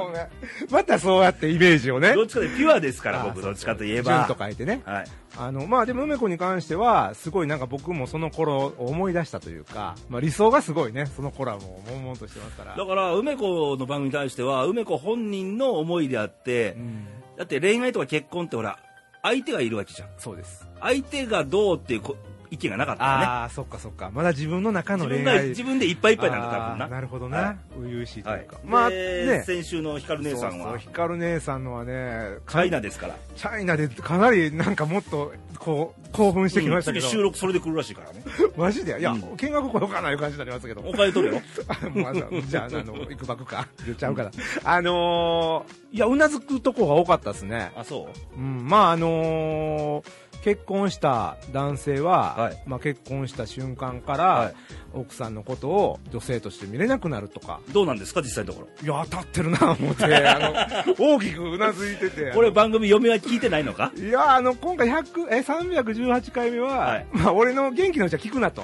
[0.70, 2.14] またそうやってイメージをね。
[2.14, 4.82] どっちかでピュアですからあ僕どっちかといえ純ばと書いてね。
[4.84, 5.04] はい。
[5.36, 11.06] あのまあでも梅子に関してはすごいなんか僕もその頃を思い出したというか、まあ、理想がすごいね。
[11.06, 12.76] その頃はもう悶々としてますから。
[12.76, 17.06] だから梅子の番組に対しては梅子本人の思いであってうん。
[17.38, 18.78] だって恋愛とか結婚ってほら
[19.22, 20.08] 相手がいるわけじゃん。
[20.18, 20.68] そうです。
[20.80, 22.02] 相手がどうっていう
[22.44, 23.24] こ意見がなかったよね。
[23.24, 24.10] ああそっかそっか。
[24.12, 25.48] まだ自分の中の自分が恋愛。
[25.48, 26.88] 自分でいっぱいいっぱいなんだ多分な。
[26.88, 29.42] なるほどな、は初々しいとはいいうか、ままあね。
[29.46, 33.16] 先週の光姉さんそうそはう光姉さんのはねチャイナですから。
[33.36, 38.22] チャイナでかなりなんかもっとこう興奮してきましたけど、うん次収録それで来るらしいからね。
[38.56, 38.98] マジで？
[38.98, 39.36] いや、うん。
[39.36, 40.80] 見学来ようかないう感じになりますけど。
[40.82, 41.40] お金取るよ。
[41.94, 43.66] まあじゃあ、あの、行くばくか。
[43.84, 44.30] 言っちゃうから。
[44.64, 47.72] あのー、いや、うなずくとこが多かったですね。
[47.76, 48.38] あそう？
[48.38, 50.04] うん、まあ、あのー、
[50.44, 52.62] 結婚した男性は、はい。
[52.66, 54.54] まあ、結婚した瞬間から、はい。
[54.92, 58.86] 奥さんのことを女性として見れなくなるとか、どうなんですか実際のところ。
[58.86, 60.38] いや、当たってるな、思って、 あ
[60.86, 62.30] の、大きくうなずいてて。
[62.32, 63.90] これ番組嫁は聞いてないのか？
[63.96, 67.06] いや、あの、今回100、え、318回目は、はい。
[67.12, 68.62] まあ、俺の元気のうちは聞くなと。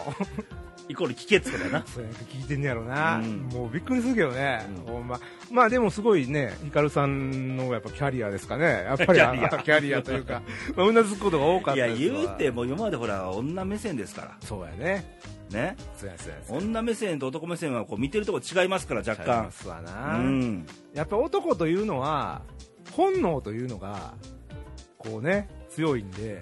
[0.90, 1.85] イコール聞けっつことだな。
[1.87, 3.48] そうや聞いてんねやろな、うん。
[3.53, 4.92] もうびっくりするけどね、うん。
[4.92, 5.20] ほんま。
[5.50, 10.03] まあでもすごいね、ヒカルさんのやっぱキャリアですかね、やっぱり キャリア。
[10.03, 10.42] というか、
[10.76, 12.20] まあ、うなずくことが多かっいやたですわ。
[12.24, 15.05] 言うても今までほら女目線ですかそうやね、
[15.53, 15.76] らね。
[15.96, 20.66] そうやそうや女目線と男目線はこう見てるとこ違いますから若ちゃいま干すわうな、ん。
[20.94, 22.42] やっぱ男というのは、
[22.92, 24.14] 本能というのが、
[24.98, 26.40] こうね、強いんで、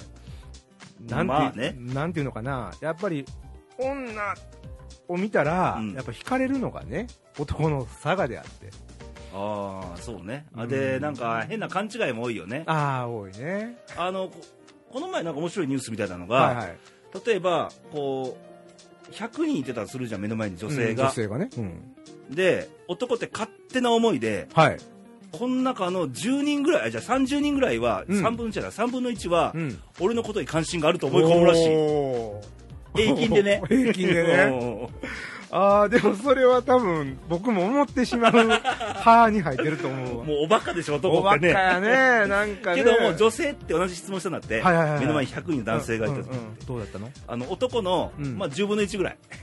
[1.08, 1.74] なんて,、まあね。
[1.78, 3.24] なんていうのかな、やっぱり
[3.78, 4.34] 女
[5.08, 7.06] を見たら、うんやっぱ惹かれるのがね、
[7.38, 8.68] 男の差がであって。
[9.34, 13.76] ああそうねあうでんなんか変な勘違いも多いよねああ、多いね。
[13.96, 14.34] あのこ
[14.90, 16.76] この前なんか面白いニュースみたいなのが、はいはい。
[17.26, 18.38] 例えばこ
[19.10, 21.50] う100人いてたとするじゃん目の前に女性うんが女、性がね。
[21.56, 21.94] うん。
[22.34, 24.78] で男って勝手な思いではい。
[25.30, 29.78] この中の10人ぐらいあじゃあ30人ぐらいは、うん3分の1だ3分の1は、うん。
[30.00, 32.57] 俺のことに関心があると思い込むらしいおー
[32.94, 33.62] 平均でね。
[33.68, 34.88] 平均でね。
[35.50, 40.24] ああ、でもそれは多分、僕も思ってしまう 派に入ってると思うわ。
[40.24, 42.26] もうおバカでしょ男おバってカねやね。
[42.26, 42.84] なんかね。
[42.84, 45.00] けども女性って同じ質問したんだって、はいはいはいはい。
[45.00, 46.58] 目の前に100人の男性がいたと、うんうんうん。
[46.66, 47.10] どうだったの？
[47.26, 48.36] あの男の、うん。
[48.36, 49.16] まあ、10分の1ぐらい。
[49.30, 49.36] あ、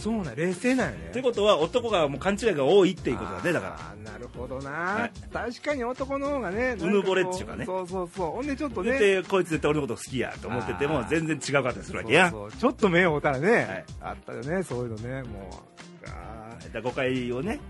[0.00, 1.10] そうなん、冷静なんよね。
[1.12, 3.74] ということは男がもう勘違いが多いっていうことだねだから。
[3.74, 5.10] あーなるほどな、はい。
[5.32, 7.66] 確かに男の方がね、うぬぼれっていうかね。
[7.66, 8.30] そうそうそう。
[8.30, 8.98] ほんでちょっとね。
[8.98, 12.60] でこいつ絶対俺のこと好きやと思ってても全然違うかったりするわけやそうそう。
[12.60, 13.84] ちょっと目を追ったらね、はい。
[14.00, 16.08] あったよね、そういうのね、もう。
[16.08, 17.60] あだ誤解をね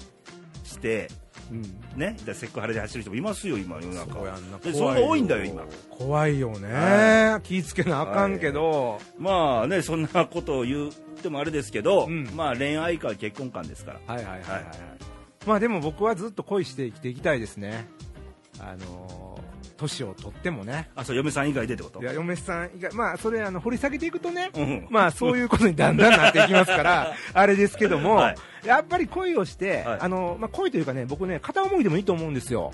[0.64, 1.08] して
[1.96, 2.16] ね。
[2.24, 4.14] だセックハラで走る人もいますよ今世の中。
[4.14, 4.58] そうやんな。
[4.58, 5.64] でそれが多いんだよ今。
[5.90, 12.30] 怖いよね、は気ぃつけなあかんけど、まあねそんなことを言ってもあれですけど、うん。
[12.34, 14.14] まあ恋愛か結婚観ですから。
[14.14, 14.64] はいはいはいはい、はい。
[15.46, 17.86] まあでも僕はずっと恋して生きていきたいですね。
[18.58, 19.39] あのー
[19.80, 20.90] 年を取ってもね。
[20.94, 22.00] あそう嫁さん以外でってこと？
[22.02, 28.36] いや嫁さん以外まあそれあの掘り下げていくとね、うんまあそういうことにだんだんなっていきますから あれですけども、はい。
[28.66, 29.98] やっぱり恋をして、はい。
[30.00, 32.72] あのまあ、恋というかね僕ね片思いでもいいと思うんですよ。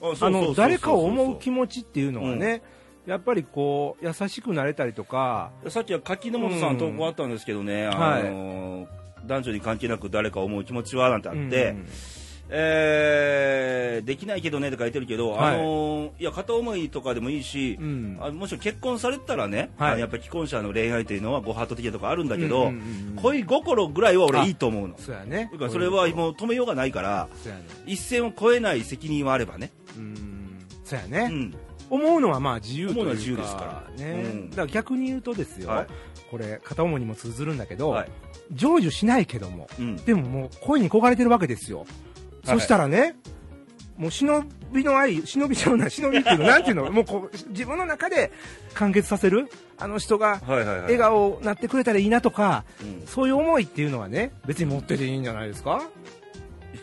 [0.00, 2.62] の誰かを思う気持持ちっていうのはね、
[3.06, 8.86] やっぱりこう優しくなれたりとかさっきは柿の本さん投稿あったんですけどね、あの
[9.24, 11.86] 男女に関係なく誰かを思う気持ちはなんてあって、うん
[12.50, 15.54] えーできないけどねって書いてるけど、はい。
[15.54, 18.18] あのいや片思いとかでもいいし、うん。
[18.20, 20.00] あもちろん結婚されてたらね、はい。
[20.00, 22.80] やっぱり既婚者の恋愛というのはご法度的なとこあるんだけど、うんうんうんう
[23.12, 23.16] ん。
[23.22, 24.94] 恋心ぐらいは俺いいと思うの。
[24.98, 25.50] そうやね。
[25.52, 27.64] だからそれはもう止めようがないからね。
[27.86, 30.66] 一線を越えない責任はあればね、うん。
[30.84, 31.54] そうやね、うん、
[31.90, 34.04] 思うのはまあ自由というか自由ですから。
[34.04, 34.50] ねうん。
[34.50, 35.86] だから逆に言うとですよ、はい。
[36.30, 38.08] これ片思いにも通ずるんだけど、はい。
[38.54, 41.88] 成就しないけどもうん、でももう恋に焦がれてるわけですよ、はい
[42.44, 43.16] そしたらね
[43.96, 46.90] もう忍びの愛忍びちゃうな忍びっていうのなんていうの？
[46.92, 48.32] もうこう自分の中で
[48.74, 49.48] 完結させる？
[49.78, 50.40] あの人が
[50.82, 53.06] 笑顔になってくれたらいいなとか、うん。
[53.06, 55.82] そういう思いっていうのはね別に持ってていいんじゃないですか？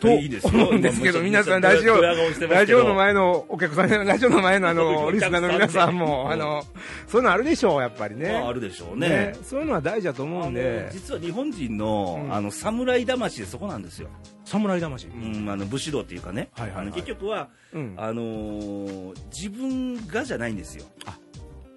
[0.02, 0.50] といいですよ。
[0.52, 6.32] 思うんですけど、まあ皆さん、ラジオ、ラジオの前のお客さん、 ラジオの前のあの、 リスナーの皆さんも、うん。
[6.32, 6.64] あの、
[7.06, 8.32] そういうのあるでしょう、やっぱりね。
[8.32, 9.34] まあ、あるでしょうね。
[9.44, 12.34] そういうのは大事だと思うんで、実は日本人の,、うん。
[12.34, 14.08] あの侍魂でそこなんですよ、
[14.44, 15.06] 侍魂。
[15.06, 16.50] うん、あの武士道っていうかね、
[16.94, 17.94] 結局はうん。
[17.96, 20.84] あのー自分がじゃないんですよ。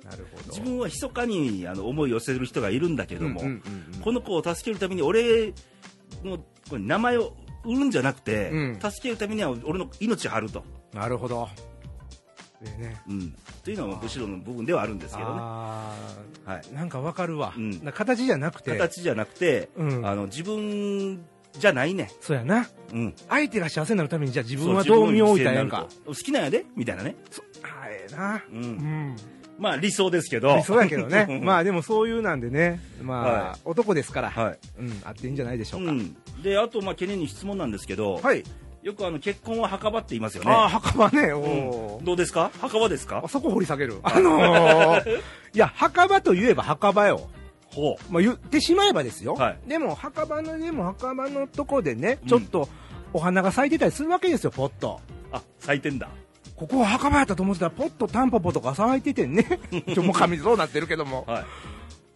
[0.03, 0.43] なるほど。
[0.49, 3.41] 自分は密かにあの思いを寄せる人がいるんだけども、
[4.03, 5.53] この子を助けるために俺
[6.23, 6.37] の
[6.69, 7.33] これ名前を
[7.65, 11.47] 売るんじゃなくて、うん助けるためには俺の命張ると、なるほど。
[12.61, 13.01] でね。
[13.09, 15.93] うん、というのは武士道の部分ではあるんですけどね、あ
[16.45, 17.53] はい、ーなんかわかるわ。
[17.55, 21.23] うんな形じゃなくて、形じゃなくて、うんあの自分
[21.59, 22.67] じゃないね、そうやな。
[22.93, 25.87] うん、相手が幸せになるために、じゃあ自自分はどう身を置いたらええんか。
[26.05, 26.65] 好きなんやで？
[26.75, 28.43] みたいなね、そあええな。
[28.51, 29.15] う、うんん。
[29.57, 31.39] まあ理想ですけどそうやけどね。
[31.43, 32.81] まあでもそういうなんでね。
[33.01, 34.29] まあ、はい男ですから。
[34.29, 35.01] はいうん。
[35.05, 35.91] あっていいんじゃないでしょうか。
[35.91, 36.15] うん、
[36.45, 38.43] であとまあ懸念に質問なんですけど、はい。
[38.83, 41.33] よくあの結婚は墓場って言いますよねああ、墓場ね。
[41.33, 42.51] おうんーどうですか？
[42.61, 43.23] 墓場ですか？
[43.25, 43.97] あそこ掘り下げる。
[44.03, 45.21] あのー、い
[45.55, 47.27] や、墓場といえば墓場よ。
[47.73, 49.33] ほまあ、言ってしまえばですよ。
[49.33, 52.69] はいでも、墓場の、でも墓場のとこでねうん、ちょっと、
[53.11, 55.01] お花が咲いてたりするわけですよ、ポッと。
[55.31, 56.07] うあ咲いてんだ
[56.55, 59.59] ここは墓場やったと思ってたら、ポッとタンポポとか咲いててね。
[59.95, 61.25] ちょ、もう紙そうなってるけども。
[61.27, 61.45] はい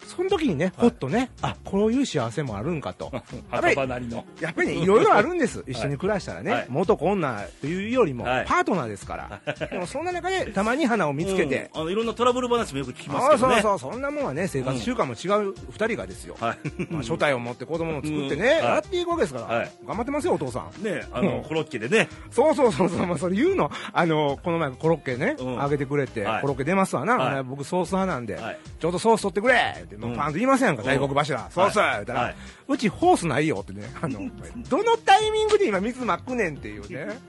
[0.09, 3.11] その時にね、ほっとね、あ、こういう幸せもあるんかと。
[3.51, 4.25] 墓場なりの。
[4.41, 5.63] やっぱりね、いろいろあるんです。
[5.67, 6.65] 一緒に暮らしたらね、はい。
[6.67, 8.45] 元子女というよりも、はい。
[8.45, 9.67] パートナーですから。
[9.67, 11.81] でもそんな中で、たまに花を見つけて、うん。
[11.81, 13.61] あのいろんなトラブル話もよく聞きますけどね。
[13.61, 16.35] そうそう、そんなもんはね、生活習慣も違う二人がですよ。
[16.39, 16.57] はい。
[16.89, 19.71] まあ、初体を持って子供を作ってね、やっていくわけですから、はい。
[19.85, 20.83] 頑張ってますよ、お父さん。
[20.83, 21.25] ねあうん。
[21.25, 22.07] のコロッケでね。
[22.31, 25.61] そうそうそうそう、まあ、それ言うの、あの、この前コロッケね、うん。
[25.61, 26.41] あげてくれて、はい。
[26.41, 27.43] コロッケ出ますわな、はい。
[27.43, 28.57] 僕ソース派なんで、はい。
[28.79, 30.87] ちょうどソース取ってくれって、もううんパンと言いませんか、うん。
[30.87, 31.91] 大黒柱、ソース、はい。
[31.93, 32.35] 言ったら、はい。
[32.67, 34.19] うちホースないよってね、あの、
[34.69, 37.19] どのタイミングで今水まくねんっていうね、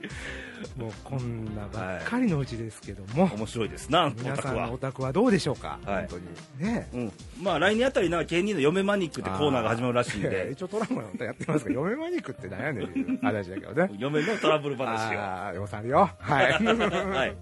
[0.77, 6.07] もうこんなばっかりのうちですけども、面白いですなお皆さんのお宅はどうでしょうか、はい。
[6.07, 6.19] 本
[6.59, 6.71] 当に。
[6.71, 6.89] ね。
[6.93, 7.11] うん。
[7.41, 10.49] まあ来年あたりな芸人の嫁マニックってコーナーが始まるらしいんで。
[10.51, 12.85] 一応トランプのやってますけど、嫁マニックって何やねん。
[12.85, 13.91] っていう話だけどね。
[13.97, 15.19] 嫁のトラブル話を。
[15.19, 16.09] ああ、よさんよ。
[16.19, 16.51] はい。
[16.63, 17.35] はい。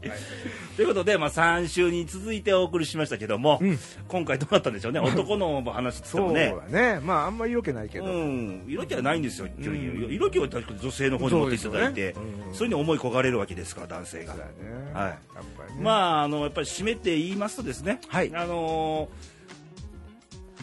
[0.75, 3.79] ということで、まあ、3週に続いてお送りしましたけども、うん。
[4.07, 4.99] 今回どうなったんでしょうね。
[4.99, 6.99] 男の話って言ってそうもねだね。
[6.99, 8.05] まあ、あんまり色気ないけど。
[8.05, 9.51] うん、色気はないんですよ、ん。
[10.09, 12.15] 色気は確かに女性の方に持っていただいて
[12.53, 14.41] そうに思い焦がれるわけですから男性がね。
[14.93, 15.17] はいやっ
[15.57, 15.81] ぱりね。
[15.81, 19.39] まああのやっぱり締めて言いますとですね、はいあのー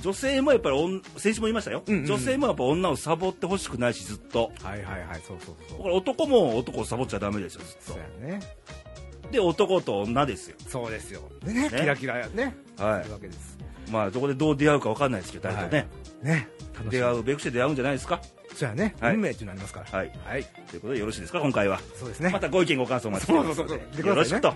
[0.03, 5.93] 女性もやっぱり女先週も言いましたよ、うんうん女性もやっぱ女をサボってほしくないしずっとはいはいはい、そうそうそう。
[5.95, 8.41] 男も男をサボっちゃダメですよずそうっやね。
[9.23, 11.23] とで男と女ですよそうですよ。
[11.45, 12.55] でね、ねキラキラやね。
[12.79, 13.59] はいわけです。
[13.91, 15.89] まあどこでどう出会うかわかんないですけど誰とね、
[16.23, 16.49] ね。
[16.75, 18.21] 楽しみ出会うべくして出会うんじゃないですか
[18.57, 18.97] そうやね。
[19.01, 19.99] はい運命っていうのありますから。
[19.99, 20.45] はいはい。
[20.71, 22.31] ということでよろしいですか今回はそうですね。
[22.31, 24.55] またご意見ご感想お待ちしておりますよろしくと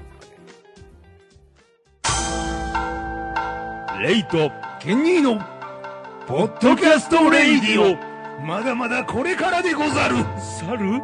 [4.01, 5.39] レイト、ケニーの、
[6.27, 7.99] ポッドキャストレイディオ、
[8.43, 10.17] まだまだこれからでござる。
[10.59, 10.99] 猿？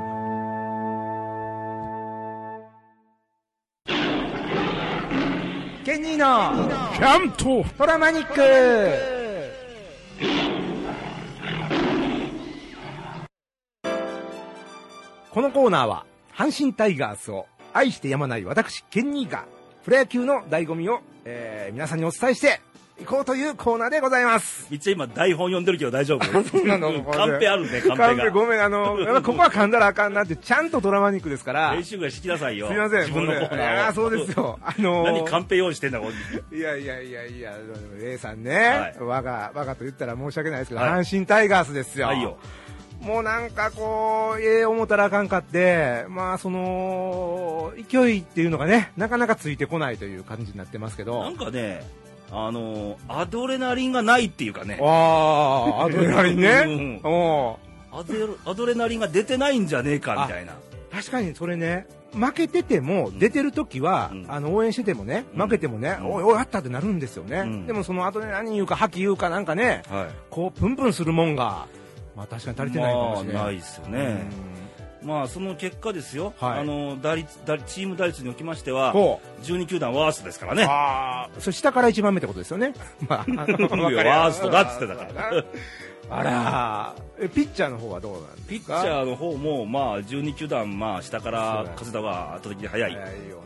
[5.85, 9.15] ケニーの、キャントトラマニック
[15.37, 17.44] このコーナーは、阪神タイガースを
[17.75, 19.44] 愛してやまない私、ケンニーが、
[19.85, 22.62] プロ野球の醍醐味を、えー皆さんにお伝えして
[22.99, 24.66] いこうというコーナーでございます。
[24.70, 26.42] めっちゃ今台本読んでるけど大丈夫？
[26.44, 26.88] そうなの？
[26.88, 28.31] うんカンペあるねカンペが。
[28.31, 32.68] ごめん、あの、やっぱここは噛んだらあかんなって、ちゃんとトラマニックですから、練習ぐらいしてきなさいよ。
[32.68, 33.61] すみません、自分のコーいナーを。
[33.61, 34.59] やーそうですよ。
[34.62, 36.07] あのー何カンペ用意してんだこ
[36.51, 36.59] れ。
[36.59, 37.53] いやいやいやいや、
[38.01, 39.03] レイさんはね、い。
[39.03, 40.90] 我が、我がと言ったら申し訳ないですけど、はい。
[41.03, 42.07] 阪神タイガースですよ。
[42.07, 42.38] はいよ
[43.00, 51.37] もうなんかこう、ええ思ったらあかんかって、まあその、勢いっていうのがね、なかなかついてこないという感じになってますけなどん。
[51.37, 51.82] かね
[52.32, 54.78] あのアドレナリンがないっていうかね。
[54.82, 56.48] ああ、アドレナリンね。
[56.66, 57.59] うんお
[57.92, 60.54] アドレアドレナリンが出てないんじゃねえかみたいな。
[60.92, 64.26] 確かにそれね、負けてても、出てる時は、うん。
[64.28, 65.42] あの応援しててもね、うん。
[65.42, 66.12] 負けてもね、うん。
[66.14, 67.66] おいおいあったってなるんですよね、うん。
[67.66, 70.06] でもその後で何言うか覇気言うかなんかねはい。
[70.30, 71.66] こうプンプンするもんが
[72.16, 74.31] まあ確かに足りてないかもしれない、まあないですよね、
[75.02, 76.61] まあその結果ですよ、はい。
[76.61, 80.64] あの打率打チーム打率におきましてはこ12球団ワーストですからうね。
[80.64, 82.74] ああそれ下から一番目ってことですよね。
[83.09, 85.44] まああワーストだっつってたから。
[86.09, 88.48] あらえピッチャーの方はどうなんですか？
[88.48, 92.92] ピッチャーの方もまあ12球団まあ下から勝田は圧倒的に早い。
[92.92, 93.42] 早いよ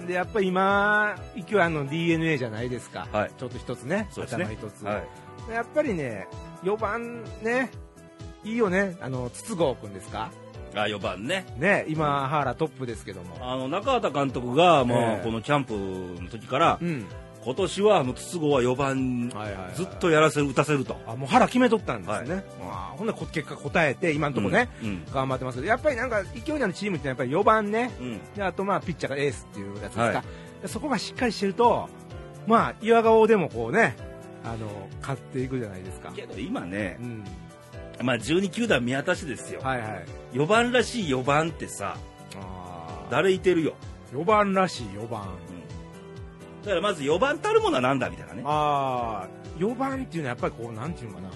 [0.00, 0.06] な。
[0.06, 3.30] でやっぱり今勢いあの d n a じゃないですか、はい。
[3.36, 3.96] ちょっと一つね。
[3.96, 4.08] ね。
[4.16, 5.00] 頭一つ、は
[5.48, 5.52] い。
[5.52, 6.26] やっぱりね
[6.62, 7.70] 4番ね
[8.44, 8.96] いいよね。
[9.00, 10.30] あの筒香君ですか？
[10.74, 11.44] あ4番ね。
[11.58, 13.36] ね、今、原トップですけども。
[13.40, 15.24] あの中畑監督が、まあええ。
[15.24, 15.74] このキャンプ
[16.22, 17.04] の時から、うん。
[17.44, 19.74] 今年はもう筒香は4番はいはいはい。
[19.74, 22.44] ずっとやらせる打たせると、あ、もう腹決めとったんですね。
[22.60, 28.20] まあ、ほんな結果答えて、今のところね、うん頑張ってますけど、やっぱりなんか勢いのあるチームってやっぱり4番ね、うん。
[28.34, 30.22] であとまあピッチャーがエースっていうやつですか、はい。
[30.62, 31.88] でそこがしっかりしてると、
[32.46, 33.96] まあ、岩顔でもこうね、
[34.44, 36.12] あの、勝っていくじゃないですか。
[36.14, 37.24] けど今ねう、ん。
[38.02, 40.04] まあ、12球団見渡しですよ、はいはい。
[40.32, 41.96] 4番らしい4番ってさ
[42.36, 43.10] あー。
[43.10, 43.74] 誰いてるよ、
[44.12, 45.22] 4番らしい4番。
[46.64, 48.42] だからまず4番たるものはなんだみたいなね。
[48.46, 51.28] ああ、4番っていうのはやっぱりこう、なんていうのかな。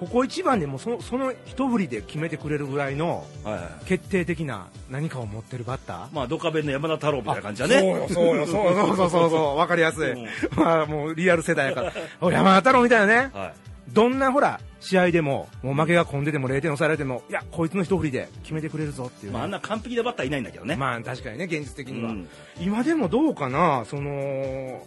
[0.00, 3.84] ここ一番でもうそのその一振りで決めてくれるぐらいのはいはい。
[3.86, 6.08] 決定的な何かを持ってるバッター？
[6.12, 7.78] まあドカベンの山田太郎みたいな感じだね。
[7.78, 10.10] そうよ、そうよ、そうよ、そうそうそうそう、 わかりやすい。
[10.10, 10.26] うん。
[10.56, 11.92] まあ、もうリアル世代やから。
[12.20, 13.30] お山田太郎みたいなね。
[13.32, 22.10] はいどんなほら、試合でも、もう負けが込んでても0点抑えられても、いや、こいつの一振りで決めてくれるぞっていうね、まあ、あんな完璧なバッターいないんだけどね、まあ、確かにね、現実的には。
[22.10, 22.28] うん。
[22.60, 24.82] 今でもどうかな、その、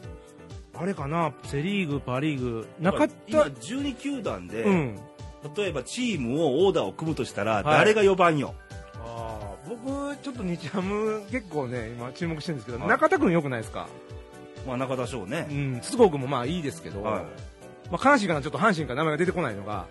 [0.77, 4.99] あれかな、セ・リーグ、パ・リーグ、なかっ今た、12球団で、うん。
[5.55, 7.63] 例えばチームをオーダーを組むとしたら、い。
[7.63, 8.55] 誰が4番よ、
[9.05, 12.87] あー僕、ちょっと日ハム、結構ね、今注目してるんですけど、はい。
[12.89, 13.87] 中田君よくないですか？
[14.67, 15.47] まあ、中田翔ね。
[15.49, 17.23] う、ん、筒香君もまあいいですけど、はい
[17.91, 19.85] まあ、悲しいかな、ちょっと阪神から名前が出てこないのが、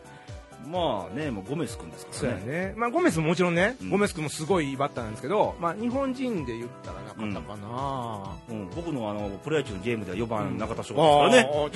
[0.66, 2.40] まあね、もうゴメス君ですかそうらね。
[2.40, 3.90] やね、まあ、ゴメスももちろんね、うん。
[3.90, 11.70] ゴメス君もすごいいいバッターなんですけど、まあ、日本人で言ったらなかったかな、うん、僕のあのプロ野球のゲームでは4うん番中田翔ですからね、ちょっ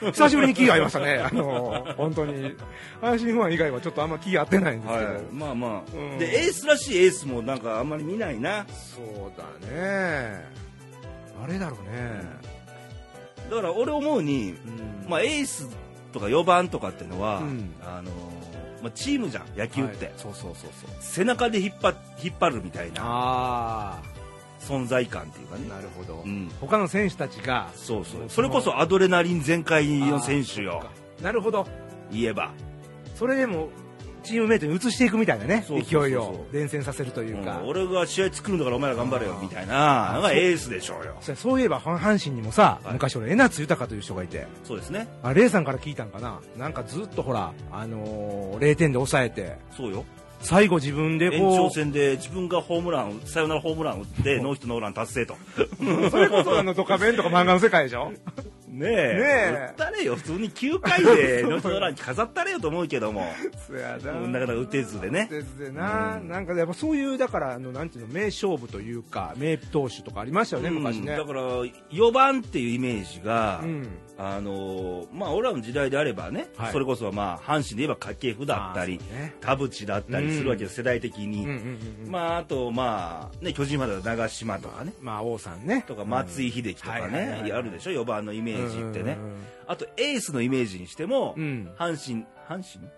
[0.00, 2.54] と久しぶりに気が合いましたね、 あの本当に、
[3.00, 6.18] 阪神ファン以外はちょっとあんま気合ってないんですけど、はい、まあまあ、うん。
[6.18, 8.66] でエースらしいエースもなんかあんまり見ないな。
[8.68, 10.44] そうだね、
[11.42, 12.22] あれだろうね、
[13.52, 14.54] だから俺思うに、
[15.04, 15.10] うん。
[15.10, 15.68] まあ、エース
[16.12, 17.74] とか4番とかっていうのは、うん。
[17.82, 18.10] あの
[18.82, 20.14] まあ、チームじゃん野球って、はい。
[20.16, 24.02] そうそうそうそう、背中で引っ張引っ張るみたいなあ
[24.58, 25.66] 存在感っていうかね。
[25.70, 28.22] あ、なるほど、うん、他の選手たちが、そうそう。
[28.28, 30.82] それこそアドレナリン全開の選手よ。
[31.20, 31.66] なるほど、
[32.10, 32.52] 言えば、
[33.14, 33.68] それでも
[34.22, 37.58] チームメイトに移していくみたいなね、勢いを伝染させるというか。
[37.60, 40.12] うん俺が試合作るんだからお前ら頑張れよみたいな。
[40.16, 41.16] のがエースでしょうよ。
[41.36, 42.92] そういえば阪神にもさ、はい。
[42.94, 44.46] 昔俺江夏豊という人がいて。
[44.64, 45.08] そうですね。
[45.22, 46.40] あレイさんから聞いたんかな。
[46.56, 49.56] なんかずっとほら、あのー0点で抑えて。
[49.76, 50.04] そうよ。
[50.40, 51.56] 最後自分で延こう。
[51.56, 55.36] 長戦で自分がホームランサヨナラホームラン打ってノーヒットノーラン達成と。
[56.10, 58.12] それこそあのドカベンとか漫画の世界でしょ？
[58.72, 58.90] ねえ。
[58.90, 60.16] ねえ打ったれよ。
[60.16, 63.26] 普通に9回でノートラン飾ったれよと思うけども。
[63.66, 64.12] そやな。
[64.12, 65.28] なかなか打てずでね。
[65.30, 66.28] ですでな、うん。
[66.28, 71.12] なんかやっぱそういうだからあのなんていうの名勝負というか名投手とかありましたよね、昔ね。
[71.12, 73.88] うんだから4番っていうイメージが、うん。
[74.18, 76.72] あのーまあ俺らの時代であればね、はい。
[76.72, 79.34] それこそまあ阪神で言えば掛布だったりね。
[79.40, 81.50] 田淵だったりするわけです、世代的に、うん。
[81.50, 84.94] うんうんうんまああとまあね巨人までは長嶋とかね。
[85.00, 85.84] まあ王さんね。
[85.86, 87.42] とか松井秀喜とかはいはいはいはい。
[87.44, 89.18] ねあるでしょ4番のイメージってね。
[89.66, 91.70] あとエースのイメージにしても、うん。
[91.78, 92.88] 阪神阪神？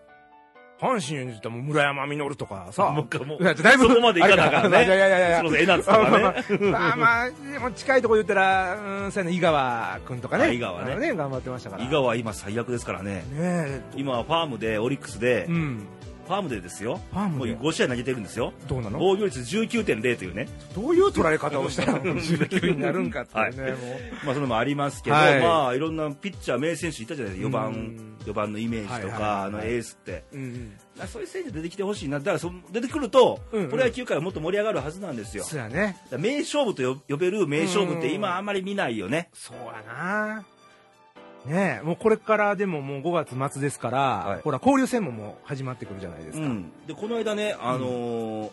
[0.81, 2.91] 阪神に言ったら村山実とかさ。
[2.91, 3.45] もうもう。
[3.45, 4.85] だいぶそこまでいかなあかんね。
[4.85, 6.11] いやいやいやいやそうそう江夏とか
[6.59, 6.71] ね。
[6.71, 10.45] まあまあ近いところ言ったらうんそう井川君とかね。
[10.45, 10.93] あ井川ね。
[10.93, 11.85] あの頑張ってましたから。
[11.85, 13.15] 井川は今最悪ですからね。
[13.15, 13.83] ねえ。
[13.97, 15.87] 今はファームでオリックスで、うん
[16.27, 17.01] ファームでですよ。
[17.13, 18.53] ファームでもう5試合投げてるんですよ。
[18.67, 18.99] どうなの？
[18.99, 20.49] 防御率19.0というね。
[20.75, 23.79] どういう捉え方をしたら19になるんかっていうね、 も
[24.25, 25.41] まあそれもありますけど、はい。
[25.41, 27.59] まあいろんなピッチャー名選手いたじゃないですか。
[27.59, 28.15] 4う番ん。
[28.25, 29.47] 4番のイメージとはいはいはいかはい。
[29.47, 30.25] あのエースって。
[30.33, 30.73] う、うん。
[31.07, 32.19] そういう選手出てきてほしいな。
[32.19, 33.71] だからそ出てくると、うんうん。
[33.71, 35.45] プロ野球界はもっと盛り上がるはずなんですよ。
[35.45, 35.99] そうやね。
[36.19, 39.29] 名勝負と呼呼べる名勝負って今あんまり見ないよね。
[39.35, 40.45] そうやな
[41.47, 44.41] ねえもうこれからでももう5月末ですから、はい。
[44.41, 48.51] ほら交流戦ももう始まってくるじゃないですか、うん、でこの間ね、あのー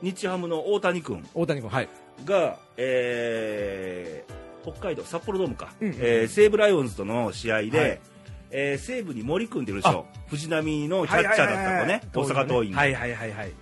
[0.00, 1.26] 日ハムの大谷君。
[1.34, 1.88] 大谷君はい。
[2.24, 4.38] が、えー
[4.70, 8.00] 北海道札幌ドームか、うんうんえー西武ライオンズとの試合で、はい。
[8.50, 10.06] えー西武に森君っているでしょ。
[10.28, 12.02] 藤浪のキャッチャーだった子ね。
[12.14, 13.52] 大阪桐蔭、はいはいはいはい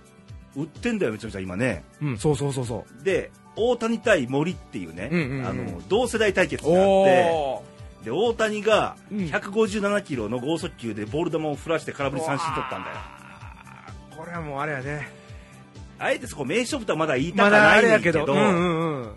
[0.55, 1.83] 売ってんだよめちゃめちゃ今ね。
[2.01, 5.47] うんそうそうそうそで大谷対森っていうね、うんうんうん。
[5.47, 7.76] あの同世代対決うがあって
[8.11, 9.17] 大谷がうん。
[9.25, 12.95] 157キロの剛速球でボール球を振らして空振り三振取ったんだよ。
[14.17, 15.09] これはもうあれやね。
[15.99, 18.33] あえてそこ名勝負とはまだ言いたくないんけど,、けど。
[18.33, 19.13] うんうんうん。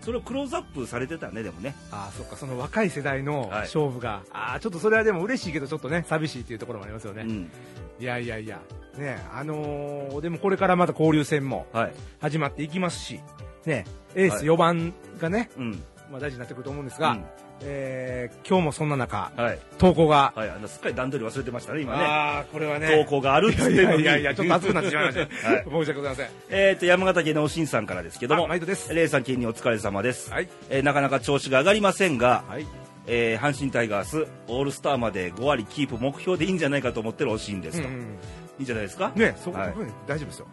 [0.00, 1.74] それをクローズアップされてたねでもね。
[1.90, 3.50] ああそっかその若い世代のはい。
[3.62, 7.50] 勝負が、ああちょっとそれはでも嬉しいけどちょっとね寂しいっていうところもありますよね、うん。
[7.98, 8.60] いやいやいや。
[8.96, 11.92] ねあのーでもこれからまた交流戦もはい。
[12.20, 13.20] 始まっていきますし
[13.64, 13.84] ね
[14.14, 15.72] エースはい4番がね、うん。
[16.10, 17.24] まあ、大事になってくると思うんですが、うん
[17.62, 19.58] えー、今日もそんな中、はい。
[19.78, 20.50] 投稿が、はい。
[20.50, 22.04] あの、すっかり段取り忘れてましたね、今ね。
[22.04, 25.48] ああ、これは投ね、稿があるっていんのにやいやいや、 ちょっと熱くなってしまいました。
[25.48, 26.26] はい申し訳ございません。
[26.50, 30.30] えっと、山形県のおしんさんからですけども、あ毎度ですレイさん、県にお疲れ様です。
[30.30, 30.48] はい。
[30.68, 32.66] えーなかなか調子が上がりませんが、はい。
[33.06, 37.88] えー阪神タイガース、オールスターまで5割キープ目標でいいんじゃないかと思ってるおしんですと。
[37.88, 38.18] いうん
[38.58, 39.12] いんじゃないですか？
[39.16, 39.74] ね、そこ、はい
[40.06, 40.46] 大丈夫ですよ。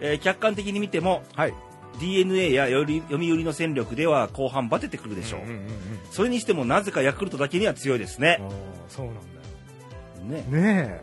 [0.00, 1.54] えー客観的に見ても、はい。
[2.00, 5.40] DNA やより読売の戦力では後半バテてくるでしょう。
[6.10, 8.40] それにしてもなぜかヤクルトだけには強いですね
[8.88, 9.14] そうなん
[10.30, 10.62] ねだよ。
[10.62, 11.00] ね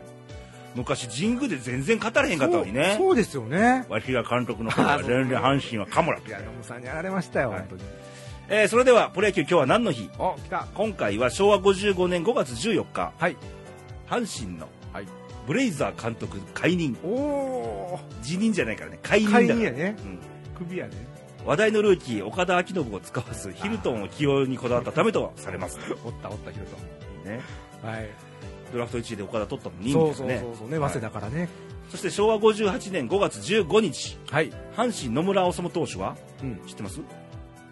[0.74, 2.36] 昔神宮で全然勝たれへえ。
[2.36, 3.16] んかったのにねそう。
[3.16, 3.86] ですよね。
[3.88, 7.82] わしが監督の頃は 全然阪神はカモラいや、野村さんにやられましたよ、はい本当に。
[8.48, 10.10] えーそれではプロ野球今日は何の日？
[10.18, 10.66] お、来た。
[10.74, 13.36] 今回は昭和55年5月14日はい。
[14.08, 15.06] 阪神のはい。
[15.46, 19.96] ブレイザー監督解任おお辞任じゃないからね解任だから解任やね。
[19.98, 20.18] うん
[20.58, 20.92] 首やね。
[21.44, 26.64] 話題のルーキー岡田彰信を使わずヒルトンを起用にこだわったためとされます、 おったおった、ヒル
[27.30, 27.40] ね、
[27.82, 27.86] ト。
[27.88, 28.08] はい。
[28.72, 31.48] ドラフト1位で岡田取ったのにそうそうねそうそうね、はい早稲田からね。
[31.88, 34.50] そして昭和58年5月15日はい。
[34.76, 36.60] 阪神野村治投手はうん。
[36.66, 37.00] 知ってます？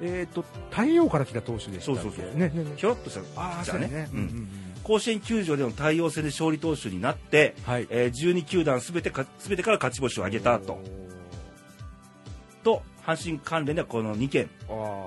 [0.01, 2.72] えっと、太陽から来た投手でしたそうそうそうね、ね、ね。
[2.76, 4.11] ひょろっとしたああ、じゃあねそうやね。
[4.12, 4.49] ううんんうん
[4.85, 7.87] 甲子園球場での太陽戦で勝利投手になって、はい。
[7.91, 10.78] えー12球団すべてか全てから勝ち星を挙げたと
[12.64, 14.48] と阪神関連ではこの2件。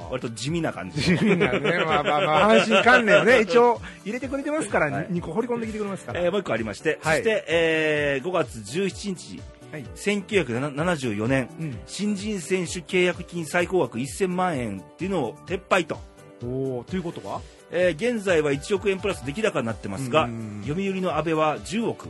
[0.09, 1.01] 割と地味な感じ。
[1.01, 5.07] 地味なね、まあまあまあ、 阪神関連をね、一応入れてくれてますから、はい。
[5.07, 6.21] 2個掘り込んできてくれますから。
[6.21, 7.17] えーもう一個ありまして、はい。
[7.17, 9.41] そして、えー5月17日
[9.71, 9.83] はい。
[9.95, 11.77] 1974年うん。
[11.87, 15.99] 新人選手契約金最高額1000万円っていうのを撤廃と、
[16.43, 17.41] おおということは？
[17.71, 20.61] えー現在は1億円プラス出来高になってますが、うん。
[20.65, 22.07] 読売の阿部は10億。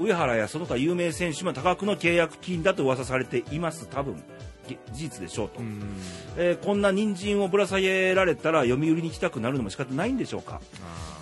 [0.00, 4.14] 上原やその他有名選手も多額の契約金だと噂されています多分。
[4.14, 4.22] げ
[4.68, 5.82] 事実でしょうと、うん。
[6.36, 10.60] えーこんな人参をぶら下げられたら読売に来たくなるのも仕方ないんでしょうか、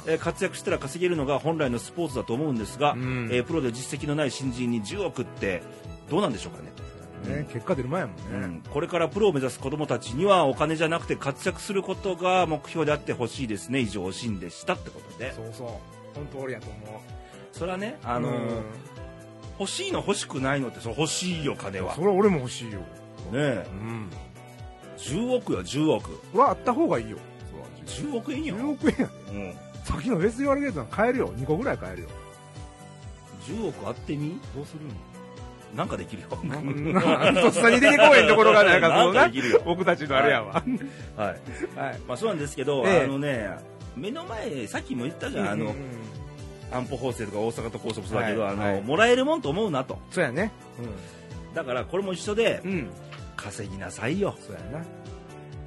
[0.06, 3.28] えー活躍したら稼げるのが本来のスポーツだと思うんですが、うん。
[3.30, 5.62] えープロで実績のない新人に10億って
[6.10, 6.72] どうなんでしょうかね。
[7.26, 8.22] ね、結果出る前やもんね。
[8.30, 13.80] うん、これからプロを目指す子どもたちにはお金じゃなくて活躍することが目標であってほしいですね。
[13.80, 15.32] 以上おしんでしたってことで。
[15.32, 15.68] そうそう。
[16.14, 16.82] 本当俺やと思う。
[17.52, 18.62] それはね、あのーうん。
[19.58, 21.88] 欲しいの欲しくないのってそれ欲しいよ金は。
[21.88, 22.80] ねそれは俺も欲しいよ。
[23.32, 24.10] えうん。
[24.98, 27.18] 10億よ10億はあった方がいいよ。
[27.86, 29.12] 10億円よ、10億円やで。
[29.32, 29.54] うん、
[29.84, 31.32] さっきのフェス言われるやつは買えるよ。
[31.34, 32.08] 2個ぐらい買えるよ。
[33.46, 34.40] 10億あってみ？
[34.54, 34.80] どうする
[35.74, 40.62] なんかできるよのとっさに出てこへんところが なんかそなんのなかできるよ僕たちのあれやわ。
[41.16, 42.00] はいはい。
[42.08, 43.50] まあそうなんですけど、ええあのね
[43.96, 45.76] 目の前さっきも言ったじゃん、あのうんうんうん
[46.72, 50.50] 安保法制とか大阪都高速もそうだけど、あのはいはいもらえるもんと思うなとそうやね。
[51.54, 52.90] だからこれも一緒で、うん。
[53.36, 53.44] うん。
[53.44, 54.84] 稼ぎなさいよ、そうやな。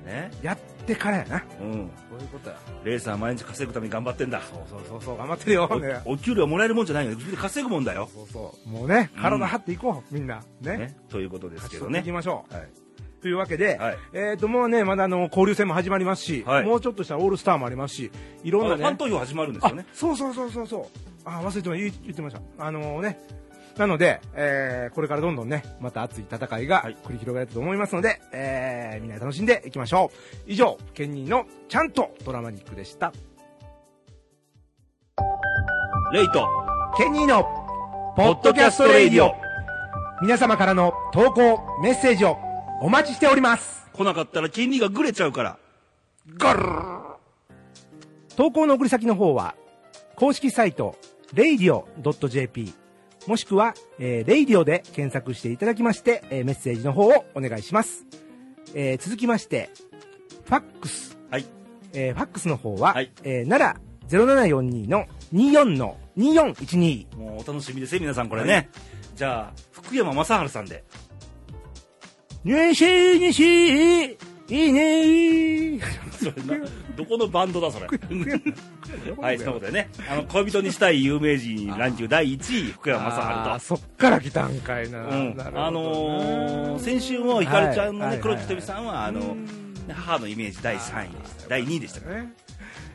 [0.06, 0.32] ね？
[0.42, 1.44] やってからやな。
[1.62, 1.72] うん、
[2.10, 2.58] そういうことや。
[2.84, 5.80] レーサー毎日稼ぐために頑張ってんだそうそうそうそう、頑張ってるよ。
[5.80, 8.70] ねおお給料もらえるもんじゃないよ稼ぐもんだよ、そうそう。
[8.70, 10.42] もうね、うん体張っていこう、みんな。
[10.62, 10.78] ね。
[10.78, 12.54] ね、ということですけどねいきましょう。
[12.54, 12.70] はい
[13.22, 18.12] というわけで、はいえっ、と、もうね、まだあの、交流戦も始まりますし、はいもうちょっとしたらオールスターもありますし、
[18.46, 18.82] いろんなね。
[18.82, 20.86] ファン投票始まるんですよねあそうそうそうそうそう。
[21.26, 22.66] あ、忘れてま言言ってました。
[22.66, 23.20] あのね。
[23.80, 30.52] なので、えーこれからどんどんね、また熱い戦いがはい繰り広げられると思いますので、えーみんなで楽しんでいきましょう。
[30.52, 33.14] 以上、ケンニーのちゃんとドラマニックでした。
[36.12, 36.46] レイト
[36.98, 37.44] ケンニーの
[38.18, 39.34] ポッドキャストレイディオ。
[40.22, 42.38] 皆様からの投稿、メッセージを
[42.82, 43.88] お待ちしております。
[43.94, 45.58] 来なかったら金利がぐれちゃうから
[48.36, 49.56] 投稿の送り先の方は、
[50.16, 50.96] 公式サイト、
[51.34, 52.74] radio.jp、
[53.28, 58.06] もしくは、えー、radio で検索していただきまして、えーメッセージの方をお願いします。
[58.74, 59.70] えー続きまして、
[60.46, 61.18] ファックス。
[61.30, 61.46] はい
[61.94, 67.18] えーファックスの方は、はいえー、奈良0742の24の2412。
[67.18, 68.70] もうお楽しみですね皆さんこれね、
[69.16, 70.84] じゃあ福山雅治さんで
[72.44, 74.18] 西西
[74.50, 75.82] いいねー。
[76.12, 77.88] それなどこのバンドだそれ。
[77.88, 79.90] はいそのことでね。
[80.10, 85.04] あの恋人にしたい有名人ランキング第1位福山雅あーそっから来たんかいな。
[85.06, 85.38] 治と、うん。
[85.38, 89.48] なあのー先週もひかるちゃんのね、はい黒木ひとみさんはあのうん。
[89.92, 91.50] 母のイメージ第3位でした。
[91.50, 92.34] 第2位でしたからね。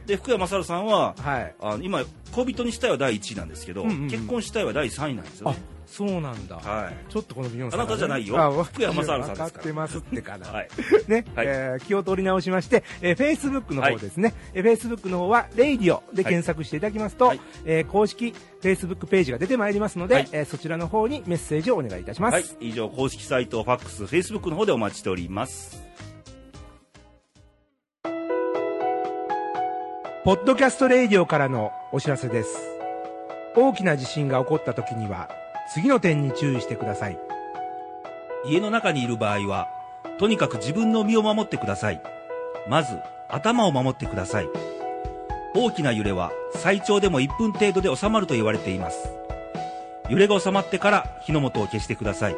[0.06, 1.54] で福山雅治さんははい。
[1.60, 2.02] あの今
[2.32, 4.10] 恋人にしたいは第1位なんですけど、うんうんうん。
[4.10, 5.58] 結婚したいは第3位なんですよあね、
[5.96, 6.56] そうなんだ。
[6.56, 7.12] はい。
[7.12, 8.36] ちょっとこの微妙さあなたじゃないよ。
[8.36, 10.48] あ福山雅治さんですかってますってから。
[10.48, 10.68] はい。
[11.06, 11.46] ね、はい。
[11.46, 14.34] えー気を取り直しまして、えー、Facebook の方ですね。
[14.54, 17.40] えー Facebook の方は、レイディオで検索していただきますと、はい。
[17.64, 20.28] えー公式 Facebook ページが出てまいりますので、はい。
[20.32, 22.34] えーそちらの方にメッセージをお願いいたします。
[22.34, 25.80] はい、以上公式サイトファックスフェイスブックの方でお待ちしております。
[30.24, 32.74] ポッドキャストレイディオからのお知らせです。
[33.56, 35.28] 大きな地震が起こった時には、
[35.74, 37.18] 次の点に注意してください。
[38.46, 39.68] 家の中にいる場合は、
[40.20, 42.00] とにかく自分の身を守ってください。
[42.68, 44.48] まず、頭を守ってください。
[45.52, 49.08] 大きな揺れは最長でも1分程度で収まると言われています。
[50.08, 52.36] 揺れが収まってから火の元を消してください。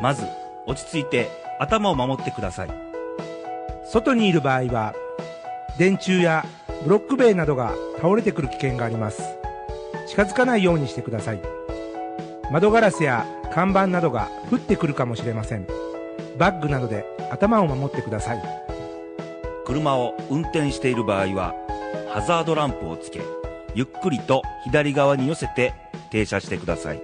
[0.00, 0.24] まず、
[0.64, 1.28] 落ち着いて
[1.58, 2.68] 頭を守ってください。
[3.84, 4.94] 外にいる場合は、
[5.76, 6.46] 電柱や
[6.84, 9.22] ブロック塀などが倒れてくる危険があります。
[10.06, 11.57] 近づかないようにしてください。
[12.50, 15.66] 窓ガラスや看板などが降ってくるかもしれません。
[16.38, 18.42] バッグなどで頭を守ってください。
[19.66, 21.54] 車を運転している場合は、
[22.08, 23.20] ハザードランプをつけ、
[23.74, 25.74] ゆっくりと左側に寄せて
[26.10, 27.02] 停車してください。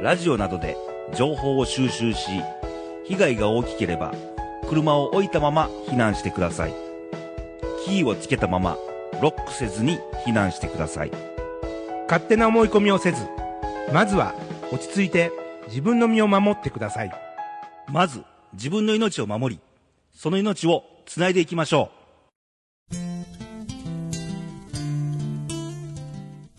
[0.00, 0.76] ラジオなどで
[1.14, 2.28] 情報を収集し、
[3.04, 4.12] 被害が大きければ、
[4.68, 6.74] 車を置いたまま避難してください。
[7.84, 8.76] キーをつけたまま、
[9.20, 11.12] ロックせずに避難してください。
[12.08, 13.24] 勝手な思い込みをせず、
[13.90, 14.34] まずは
[14.70, 15.32] 落ち着いて
[15.68, 17.10] 自分の身を守ってください。
[17.88, 18.22] まず、
[18.54, 19.60] 自分の命を守り、
[20.14, 22.01] その命をつないでいきましょう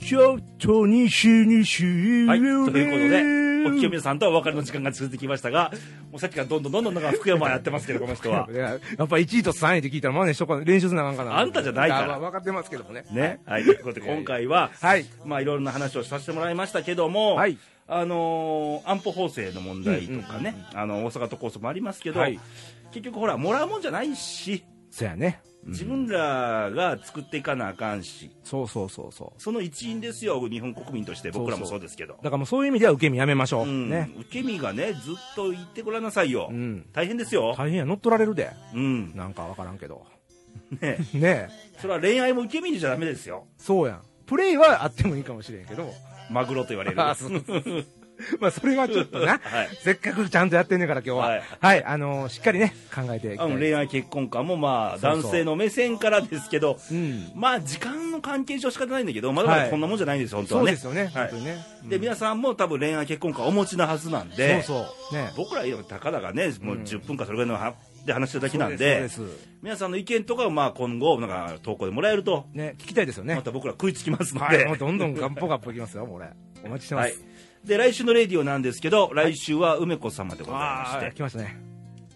[0.04, 2.28] ちょっと西西う。
[2.28, 5.72] はい、ということで、お清水さんとはお別れの時間が続いてきましたが、
[6.12, 8.50] もうさっきからどんどんどんどんなんか福山やってますけど、この人は。
[8.52, 11.40] いややっぱ1位と3位って聞いたら、まあね、しょこ練習すなあかんかな。
[11.40, 13.06] あんたじゃないから分かってますけどもね。
[13.12, 13.40] ね。
[13.46, 15.06] はい、ということで今回は、はい。
[15.26, 17.58] まあいろいろな話をさせてもらいましたけども、はい。
[17.88, 22.40] あのー安保法制の問題とかね、あの、大阪都構想もありますけど、はい
[22.92, 25.42] 結局ほら、もらうもんじゃないし、そやね。
[25.66, 29.42] 自分らが作っていかなあかんし、そうそうそうそう。
[29.42, 32.16] その一員ですよ、日本国民として、僕らもそうですけど。
[32.16, 33.68] だからもうそういう意味では受け身やめましょう。
[33.68, 34.12] うん、ね。
[34.20, 36.50] 受け身がね、ずっと言ってごらんなさいよ。
[36.52, 36.86] うん。
[36.94, 37.56] 大変ですよ。
[37.58, 38.52] 大変や、乗っ取られるで。
[38.74, 39.16] うん。
[39.16, 40.06] なんかわからんけど。
[40.82, 41.50] ね ねえ。
[41.80, 43.46] それは恋愛も受け身じゃダメですよ。
[43.58, 44.02] そうやん。
[44.26, 45.90] プレイはあってもいいかもしれんけど。
[46.30, 46.98] マグロと言われる。
[48.40, 49.40] まあ、それはちょっとな。
[49.44, 49.70] はい。
[49.82, 51.28] せっかくちゃんとやってんねんから今日は。
[51.30, 51.84] ははいい。
[51.84, 53.36] あのーしっかりね、考えて。
[53.38, 57.32] あの恋愛結婚観もまあ男性の目線からですけど、うん。
[57.36, 60.76] まあ時間の関係上仕方ないんだけど、まだまはいだこんなもんじゃないんですよ、本当はね。
[60.76, 61.12] そうですよね。
[61.14, 61.66] はい本当にね。
[61.86, 65.16] で、皆さんも多分恋愛結婚観お持ちなはずなんで、そうそう。
[65.16, 65.32] ね。
[65.36, 67.74] 僕らたかだがね、もう10分かそれぐらいのは
[68.06, 73.42] で話してるだけなんで、ですそうです皆さんの意見とかをまあ今後、なんか投稿でもらえると、ね、聞きたいですよねま。
[73.42, 74.58] た僕ら食いつきますのはい。
[74.58, 76.28] で、もうどんどんガンポガッポいきますよ、これ。
[76.66, 77.24] お待ちしてまはいす。。
[77.66, 81.58] で、来週のレディオなんですけど、来週は梅子様でございまして、来ましたね。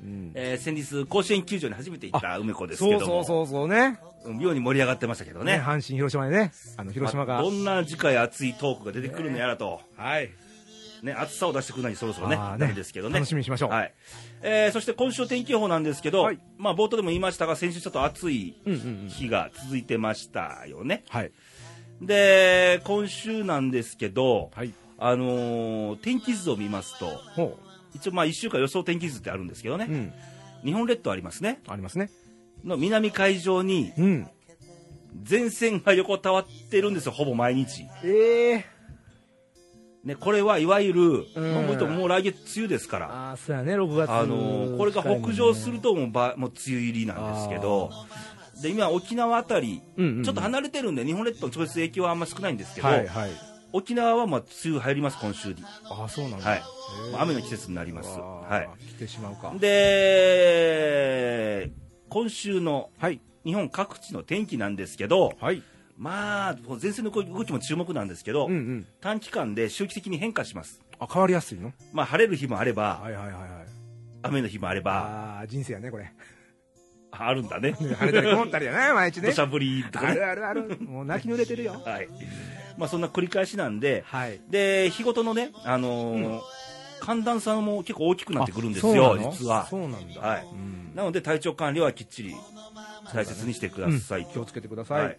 [0.04, 0.32] うん。
[0.34, 4.00] えー先日甲子園球場に初めて行った梅子ですけども、そうそうそうそうね。
[4.26, 5.60] 妙に盛り上がってましたけどね、ね。
[5.60, 7.44] 阪神、広島でね、あの、広島がまあ。
[7.44, 10.30] どんな次回熱いトークが出てくるのやらと、はい。
[11.02, 13.16] ね、熱さを出してくるのにそろそろね、あーダメですけどね。
[13.16, 13.70] 楽しみにしましょう。
[13.70, 13.94] はい。
[14.42, 19.10] えーそして今週天気予報なんですけど、はいまあ冒頭でも言いましたが、先週ちょっと暑いうんうんうん。
[19.10, 21.04] 日が続いてましたよね。
[21.10, 21.32] はい。
[22.02, 24.74] で、今週なんですけど、はい。
[25.00, 27.58] あのー天気図を見ますと、ほ
[27.94, 29.78] 一応まあ1週間予想天気図ってあるんですけどう。
[29.78, 30.14] ね、うん。
[30.64, 31.62] 日本列島ありますね。
[31.68, 32.10] ありますね。
[32.64, 34.28] の南海上にうん。
[35.30, 37.86] 前線が横たわってるんですよ、ほぼ毎日。
[38.04, 38.66] ええ
[40.04, 44.10] ね、これはいわゆる、うんもうもう来月梅雨ですから、ああ、そうやね、6月。
[44.10, 47.92] あのーこれが北上するともうばもう梅雨入りなんですけど、
[48.62, 53.32] で今、沖縄あたり、うんうんうんちょっと離れてるんで、日本列島の直接影響はあんま少ないんですけど、はいはい。
[53.78, 55.56] 沖縄はまあ梅雨入ります、今週に、
[55.90, 56.50] ああ、そうなんだ。
[56.50, 56.62] はい
[57.20, 58.10] 雨の季節になります。
[58.18, 59.52] はー来てしまうか。
[59.56, 61.72] い、で、
[62.10, 63.20] 今週のはい。
[63.46, 65.62] 日本各地の天気なんですけど、はい。
[65.98, 68.86] まあ、前線の動きも注目なんですけど、うんうん。
[69.02, 70.82] 短期間で周期的に変化します。
[71.00, 71.74] あ、変わりやすいの？
[71.94, 73.44] まあ、晴れる日もあれば、はいはいはいはい。
[74.24, 76.12] 雨の日もあれば、ああ、人生やね、これ。
[77.12, 77.74] あるんだね。
[77.74, 79.34] 晴れたり曇ったりやな、毎日ね 土。
[79.34, 80.16] 砂降りとかあね。
[80.16, 80.78] るあるある。
[80.82, 81.82] もう泣き濡れてるよ。
[81.86, 82.08] はい。
[82.78, 84.40] まあ、そんな繰り返しなんで、はい。
[84.50, 86.42] で、日ごとのね、あのーうん
[87.00, 89.68] 寒暖差も結構大きくなってくるんですあよ、実は。
[89.70, 90.20] そうなんだ。
[90.20, 92.36] はいうんなので、体調管理はきっちり
[93.14, 94.32] 大切にしてくださいと。
[94.32, 94.96] 気をつけてくださ。
[94.96, 95.18] はいい。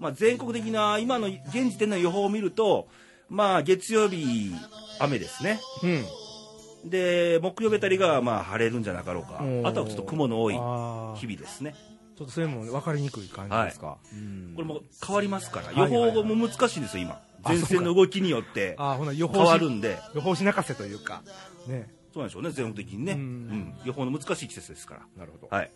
[0.00, 2.88] まあ、全国的な今の現時点の予報を見ると、
[3.28, 4.52] まあ、月曜日、
[4.98, 5.60] 雨ですね。
[5.84, 6.90] うん。
[6.90, 11.76] で、木曜日あたりが、まあ、晴れるんじゃなかろうかあとはちょっと雲の多い日々ですね。
[12.22, 13.98] っとそれも分かりにくい感じですか？
[14.12, 17.20] うんこれも変わりますから、はいはいはい予報も難しいんですよ、今。
[17.44, 19.98] あ前線の動きによって変士わるんで。
[20.14, 21.22] 予報士泣かせというか。
[21.66, 21.90] ね。
[22.14, 23.12] そうなんでしょうね、全国的にね。
[23.12, 23.74] ううんん。
[23.84, 25.00] 予報の難しい季節ですから。
[25.16, 25.48] なるほど。
[25.56, 25.70] はい。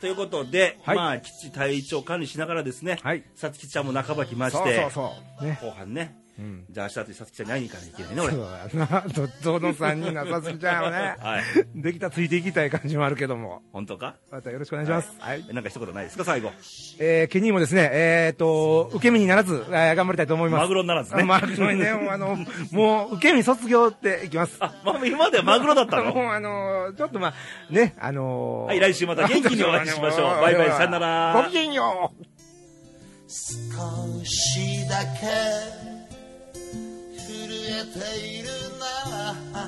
[0.00, 3.22] ということで、はいまあ、基地体調管理しながらですね、はい。
[3.36, 5.44] さつきちゃんも半ば来ましそうて、そうそう。
[5.44, 5.58] ね。
[5.62, 8.32] 後半ね、うんじゃあ明日さつきちゃんに会いに行かないといけないね、俺。
[8.32, 9.04] そうやな。
[9.08, 11.16] ど、どの3人なさつきちゃんはね。
[11.20, 11.42] はい。
[11.76, 13.62] できたらついていきたい感じもあるけども。
[13.72, 14.16] 本当か？
[14.32, 15.14] またよろしくお願いします。
[15.20, 15.44] はい。
[15.48, 16.50] えなんか一言ないですか、最後。
[16.98, 20.60] えー、ケニーもですね、えーと、受け身にならず、えー頑張りたいと思います。
[20.62, 22.36] マグロにならずね あマグロにね、もうあの、
[22.72, 24.56] もう、受け身卒業っていきます。
[24.58, 26.12] あ、まあ、今まではマグロだったの？
[26.14, 27.34] もうあのーちょっとまあ、
[27.72, 32.24] ね、あのーはい来週また元気にお会いしましょうバイバイさよならごきげんよう。
[33.26, 35.93] 少しだけ
[37.74, 37.98] 震えて
[38.28, 38.48] いる
[38.78, 39.66] な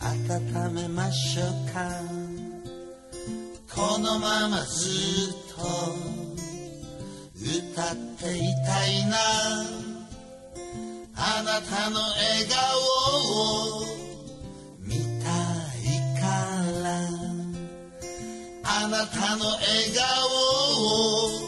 [0.00, 1.88] 温めましょうか。
[3.72, 5.62] このままずっと
[7.38, 9.16] 歌っていたいな。
[11.14, 12.58] あなたの笑顔
[13.38, 13.84] を
[14.80, 15.30] 見た
[15.78, 15.86] い
[16.20, 16.26] か
[16.82, 16.86] ら。
[18.64, 19.60] あなたの笑
[19.94, 20.02] 顔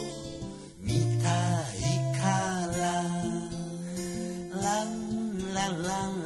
[0.01, 0.04] を